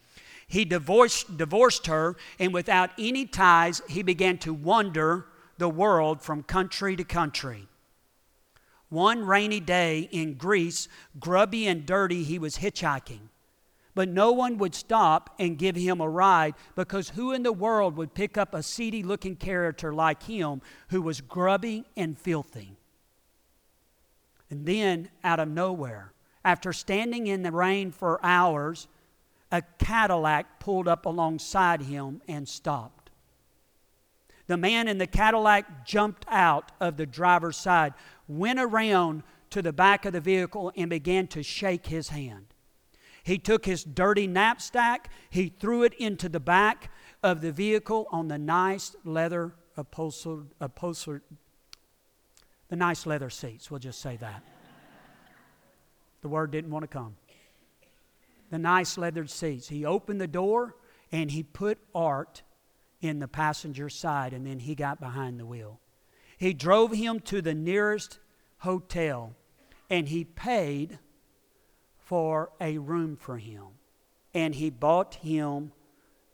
He 0.49 0.65
divorced, 0.65 1.37
divorced 1.37 1.89
her, 1.89 2.17
and 2.39 2.55
without 2.55 2.89
any 2.99 3.27
ties, 3.27 3.83
he 3.87 4.03
began 4.03 4.39
to 4.39 4.55
wander 4.55 5.27
the 5.59 5.69
world 5.69 6.23
from 6.23 6.43
country 6.43 6.97
to 6.97 7.05
country. 7.05 7.69
One 8.93 9.25
rainy 9.25 9.59
day 9.59 10.07
in 10.13 10.35
Greece, 10.35 10.87
grubby 11.19 11.67
and 11.67 11.87
dirty, 11.87 12.25
he 12.25 12.39
was 12.39 12.59
hitchhiking. 12.59 13.31
But 13.95 14.11
no 14.11 14.33
one 14.33 14.59
would 14.59 14.75
stop 14.75 15.35
and 15.39 15.57
give 15.57 15.77
him 15.77 15.99
a 16.03 16.09
ride 16.11 16.53
because 16.75 17.09
who 17.09 17.33
in 17.33 17.43
the 17.43 17.55
world 17.55 17.97
would 17.97 18.13
pick 18.13 18.37
up 18.37 18.53
a 18.53 18.63
seedy 18.63 19.03
looking 19.03 19.35
character 19.35 19.95
like 19.95 20.25
him 20.25 20.61
who 20.89 21.01
was 21.01 21.23
grubby 21.23 21.87
and 21.97 22.19
filthy? 22.19 22.77
And 24.51 24.67
then, 24.67 25.09
out 25.25 25.41
of 25.41 25.49
nowhere, 25.49 26.13
after 26.45 26.75
standing 26.75 27.29
in 27.29 27.45
the 27.45 27.51
rain 27.51 27.93
for 27.93 28.21
hours, 28.23 28.89
a 29.51 29.63
Cadillac 29.79 30.61
pulled 30.61 30.87
up 30.87 31.07
alongside 31.07 31.81
him 31.81 32.21
and 32.29 32.47
stopped. 32.47 33.02
The 34.53 34.59
man 34.59 34.87
in 34.87 34.99
the 34.99 35.07
Cadillac 35.07 35.87
jumped 35.87 36.27
out 36.29 36.73
of 36.79 36.99
the 36.99 37.07
driver's 37.07 37.57
side, 37.57 37.95
went 38.29 38.59
around 38.59 39.23
to 39.49 39.63
the 39.63 39.73
back 39.73 40.05
of 40.05 40.13
the 40.13 40.21
vehicle, 40.21 40.71
and 40.77 40.91
began 40.91 41.27
to 41.29 41.43
shake 41.43 41.87
his 41.87 42.11
hand. 42.11 42.49
He 43.23 43.39
took 43.39 43.65
his 43.65 43.83
dirty 43.83 44.27
knapsack, 44.27 45.11
he 45.31 45.49
threw 45.49 45.85
it 45.85 45.95
into 45.95 46.29
the 46.29 46.39
back 46.39 46.91
of 47.23 47.41
the 47.41 47.51
vehicle 47.51 48.07
on 48.13 48.29
the 48.29 48.37
nice 48.37 48.95
leather 49.07 49.55
upholstered, 49.75 50.49
upholstered 50.61 51.23
the 52.69 52.77
nice 52.77 53.07
leather 53.07 53.31
seats, 53.31 53.71
we'll 53.71 53.81
just 53.81 54.03
say 54.03 54.19
that. 54.19 54.43
the 56.21 56.29
word 56.29 56.51
didn't 56.51 56.71
want 56.71 56.83
to 56.83 56.89
come. 56.89 57.17
The 58.51 58.59
nice 58.59 58.99
leather 58.99 59.27
seats. 59.27 59.69
He 59.69 59.87
opened 59.87 60.21
the 60.21 60.29
door 60.29 60.77
and 61.11 61.31
he 61.31 61.43
put 61.43 61.79
Art 61.95 62.43
in 63.03 63.19
the 63.19 63.29
passenger 63.29 63.91
side, 63.91 64.33
and 64.33 64.47
then 64.47 64.61
he 64.61 64.75
got 64.75 65.01
behind 65.01 65.39
the 65.39 65.45
wheel. 65.45 65.81
He 66.39 66.55
drove 66.55 66.93
him 66.93 67.21
to 67.21 67.43
the 67.43 67.53
nearest 67.53 68.19
hotel, 68.59 69.35
and 69.91 70.09
he 70.09 70.25
paid 70.25 70.99
for 71.99 72.51
a 72.61 72.79
room 72.79 73.17
for 73.17 73.39
him. 73.39 73.67
And 74.33 74.55
he 74.55 74.71
bought 74.71 75.17
him 75.17 75.73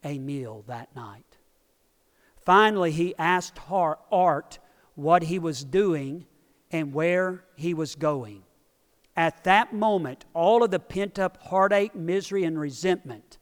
a 0.04 0.18
meal 0.18 0.62
that 0.68 0.94
night. 0.94 1.38
Finally, 2.40 2.92
he 2.92 3.14
asked 3.18 3.58
Art 3.68 4.58
what 4.94 5.24
he 5.24 5.38
was 5.38 5.64
doing 5.64 6.26
and 6.70 6.92
where 6.92 7.44
he 7.56 7.74
was 7.74 7.94
going. 7.94 8.42
At 9.16 9.44
that 9.44 9.72
moment, 9.74 10.24
all 10.32 10.62
of 10.62 10.70
the 10.70 10.78
pent 10.78 11.18
up 11.18 11.38
heartache, 11.38 11.94
misery, 11.94 12.44
and 12.44 12.58
resentment 12.58 13.38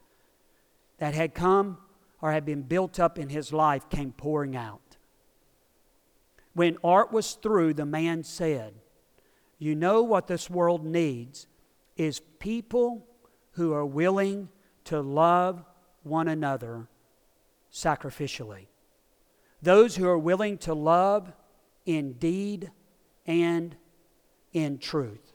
that 0.99 1.15
had 1.15 1.35
come 1.35 1.79
or 2.21 2.33
had 2.33 2.45
been 2.45 2.63
built 2.63 2.99
up 2.99 3.19
in 3.19 3.29
his 3.29 3.53
life 3.53 3.89
came 3.89 4.13
pouring 4.13 4.57
out. 4.57 4.97
When 6.55 6.79
Art 6.83 7.13
was 7.13 7.35
through, 7.35 7.75
the 7.75 7.85
man 7.85 8.23
said, 8.25 8.75
You 9.59 9.75
know 9.75 10.03
what 10.03 10.27
this 10.27 10.49
world 10.49 10.85
needs 10.85 11.47
is 11.97 12.21
people 12.39 13.07
who 13.53 13.73
are 13.73 13.85
willing 13.85 14.49
to 14.85 15.01
love 15.01 15.65
one 16.03 16.29
another 16.29 16.89
sacrificially. 17.73 18.67
Those 19.61 19.97
who 19.97 20.07
are 20.07 20.19
willing 20.19 20.59
to 20.59 20.75
love 20.75 21.33
in 21.85 22.15
deed 22.15 22.71
and 23.27 23.77
in 24.53 24.79
truth. 24.79 25.33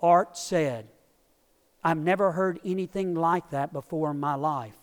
Art 0.00 0.36
said, 0.36 0.88
I've 1.82 1.98
never 1.98 2.32
heard 2.32 2.60
anything 2.64 3.14
like 3.14 3.50
that 3.50 3.72
before 3.72 4.10
in 4.10 4.20
my 4.20 4.34
life. 4.34 4.76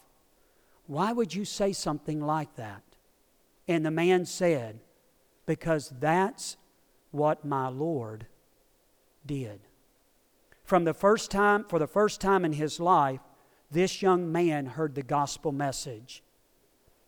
Why 0.88 1.14
would 1.14 1.34
you 1.34 1.46
say 1.46 1.74
something 1.74 2.22
like 2.22 2.56
that? 2.56 2.84
And 3.68 3.86
the 3.86 3.92
man 3.92 4.26
said, 4.26 4.80
Because 5.46 5.94
that's 6.00 6.58
what 7.12 7.46
my 7.46 7.68
Lord 7.68 8.28
did. 9.26 9.62
From 10.64 10.84
the 10.84 10.94
first 10.94 11.32
time, 11.32 11.66
for 11.66 11.80
the 11.80 11.88
first 11.88 12.22
time 12.22 12.46
in 12.46 12.54
his 12.54 12.80
life, 12.80 13.20
this 13.70 14.02
young 14.02 14.32
man 14.32 14.66
heard 14.66 14.96
the 14.96 15.04
gospel 15.04 15.52
message. 15.52 16.24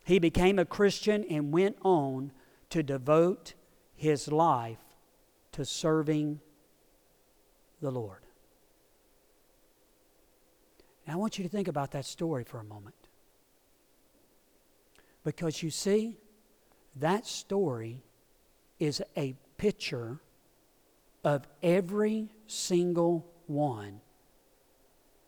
He 0.04 0.18
became 0.18 0.58
a 0.58 0.64
Christian 0.64 1.24
and 1.30 1.52
went 1.52 1.76
on 1.82 2.32
to 2.70 2.82
devote 2.82 3.54
his 3.94 4.28
life 4.28 4.78
to 5.52 5.64
serving 5.64 6.40
the 7.80 7.90
Lord. 7.90 8.20
Now, 11.06 11.14
I 11.14 11.16
want 11.16 11.38
you 11.38 11.44
to 11.44 11.50
think 11.50 11.68
about 11.68 11.90
that 11.92 12.06
story 12.06 12.44
for 12.44 12.58
a 12.58 12.64
moment. 12.64 13.03
Because 15.24 15.62
you 15.62 15.70
see, 15.70 16.18
that 16.96 17.26
story 17.26 18.02
is 18.78 19.02
a 19.16 19.34
picture 19.56 20.20
of 21.24 21.46
every 21.62 22.28
single 22.46 23.26
one 23.46 24.00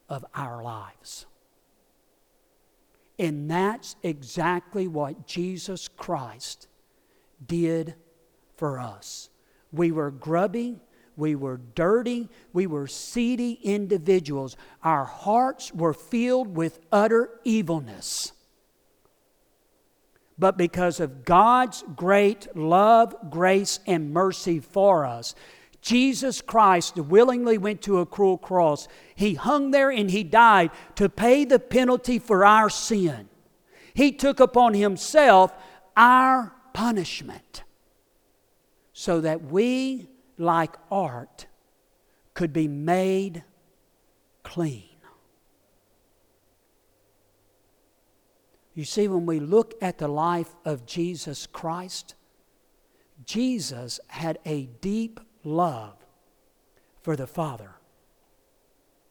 of 0.08 0.24
our 0.34 0.62
lives. 0.62 1.26
And 3.18 3.50
that's 3.50 3.96
exactly 4.02 4.86
what 4.86 5.26
Jesus 5.26 5.88
Christ 5.88 6.68
did 7.44 7.94
for 8.56 8.78
us. 8.78 9.30
We 9.72 9.90
were 9.90 10.10
grubby, 10.10 10.80
we 11.16 11.34
were 11.34 11.60
dirty, 11.74 12.28
we 12.52 12.66
were 12.66 12.86
seedy 12.86 13.58
individuals. 13.62 14.56
Our 14.82 15.04
hearts 15.06 15.72
were 15.72 15.94
filled 15.94 16.56
with 16.56 16.78
utter 16.92 17.30
evilness. 17.44 18.32
But 20.38 20.58
because 20.58 21.00
of 21.00 21.24
God's 21.24 21.82
great 21.94 22.54
love, 22.54 23.14
grace, 23.30 23.80
and 23.86 24.12
mercy 24.12 24.60
for 24.60 25.06
us, 25.06 25.34
Jesus 25.80 26.42
Christ 26.42 26.96
willingly 26.96 27.58
went 27.58 27.80
to 27.82 28.00
a 28.00 28.06
cruel 28.06 28.36
cross. 28.36 28.88
He 29.14 29.34
hung 29.34 29.70
there 29.70 29.90
and 29.90 30.10
he 30.10 30.24
died 30.24 30.72
to 30.96 31.08
pay 31.08 31.44
the 31.44 31.58
penalty 31.58 32.18
for 32.18 32.44
our 32.44 32.68
sin. 32.68 33.28
He 33.94 34.12
took 34.12 34.40
upon 34.40 34.74
himself 34.74 35.54
our 35.96 36.52
punishment 36.74 37.62
so 38.92 39.20
that 39.20 39.44
we, 39.44 40.08
like 40.38 40.74
Art, 40.90 41.46
could 42.34 42.52
be 42.52 42.66
made 42.68 43.44
clean. 44.42 44.85
You 48.76 48.84
see, 48.84 49.08
when 49.08 49.24
we 49.24 49.40
look 49.40 49.72
at 49.80 49.96
the 49.96 50.06
life 50.06 50.54
of 50.66 50.84
Jesus 50.84 51.46
Christ, 51.46 52.14
Jesus 53.24 53.98
had 54.08 54.38
a 54.44 54.66
deep 54.82 55.18
love 55.44 55.96
for 57.00 57.16
the 57.16 57.26
Father. 57.26 57.70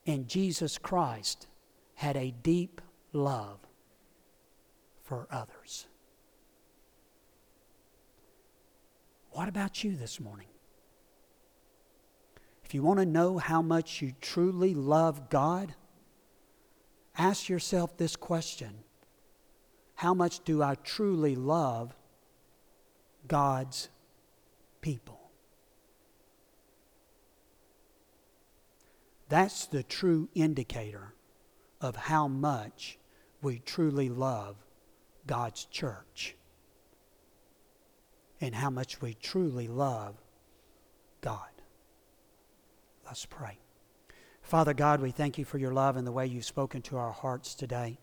And 0.06 0.28
Jesus 0.28 0.78
Christ 0.78 1.48
had 1.96 2.16
a 2.16 2.30
deep 2.44 2.80
love 3.12 3.58
for 5.02 5.28
others. 5.32 5.88
What 9.32 9.50
about 9.50 9.84
you 9.84 9.96
this 9.96 10.20
morning? 10.20 10.48
If 12.64 12.76
you 12.76 12.84
want 12.84 13.00
to 13.00 13.06
know 13.08 13.40
how 13.40 13.64
much 13.64 14.00
you 14.00 14.14
truly 14.22 14.76
love 14.76 15.28
God, 15.32 15.74
ask 17.18 17.50
yourself 17.50 17.98
this 17.98 18.16
question 18.16 18.85
How 19.96 20.14
much 20.14 20.44
do 20.44 20.62
I 20.62 20.76
truly 20.76 21.36
love 21.36 21.96
God's 23.28 23.90
people? 24.82 25.20
That's 29.30 29.66
the 29.66 29.84
true 29.84 30.30
indicator 30.36 31.14
of 31.82 31.96
how 31.96 32.28
much 32.28 33.00
we 33.42 33.60
truly 33.60 34.10
love 34.10 34.58
God's 35.26 35.66
church 35.66 36.36
and 38.42 38.54
how 38.54 38.70
much 38.70 39.02
we 39.02 39.14
truly 39.14 39.68
love 39.68 40.16
God. 41.22 41.50
Let's 43.06 43.26
pray. 43.26 43.60
Father 44.42 44.74
God, 44.74 45.02
we 45.02 45.12
thank 45.12 45.38
you 45.38 45.46
for 45.46 45.58
your 45.58 45.74
love 45.74 45.98
and 45.98 46.06
the 46.06 46.12
way 46.12 46.28
you've 46.28 46.46
spoken 46.46 46.82
to 46.84 46.98
our 46.98 47.12
hearts 47.12 47.56
today. 47.56 47.98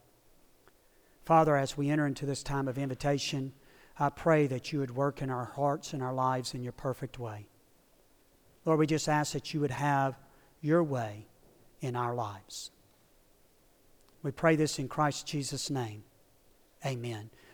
Father, 1.24 1.56
as 1.56 1.76
we 1.76 1.90
enter 1.90 2.06
into 2.06 2.26
this 2.26 2.42
time 2.42 2.68
of 2.68 2.78
invitation, 2.78 3.52
I 3.98 4.08
pray 4.10 4.46
that 4.48 4.72
you 4.72 4.80
would 4.80 4.94
work 4.94 5.22
in 5.22 5.30
our 5.30 5.44
hearts 5.44 5.92
and 5.92 6.02
our 6.02 6.12
lives 6.12 6.54
in 6.54 6.62
your 6.62 6.72
perfect 6.72 7.18
way. 7.18 7.46
Lord, 8.64 8.78
we 8.78 8.86
just 8.86 9.08
ask 9.08 9.32
that 9.32 9.52
you 9.52 9.60
would 9.60 9.70
have 9.70 10.18
your 10.60 10.82
way 10.82 11.26
in 11.80 11.96
our 11.96 12.14
lives. 12.14 12.70
We 14.22 14.30
pray 14.30 14.56
this 14.56 14.78
in 14.78 14.88
Christ 14.88 15.26
Jesus' 15.26 15.70
name. 15.70 16.04
Amen. 16.86 17.30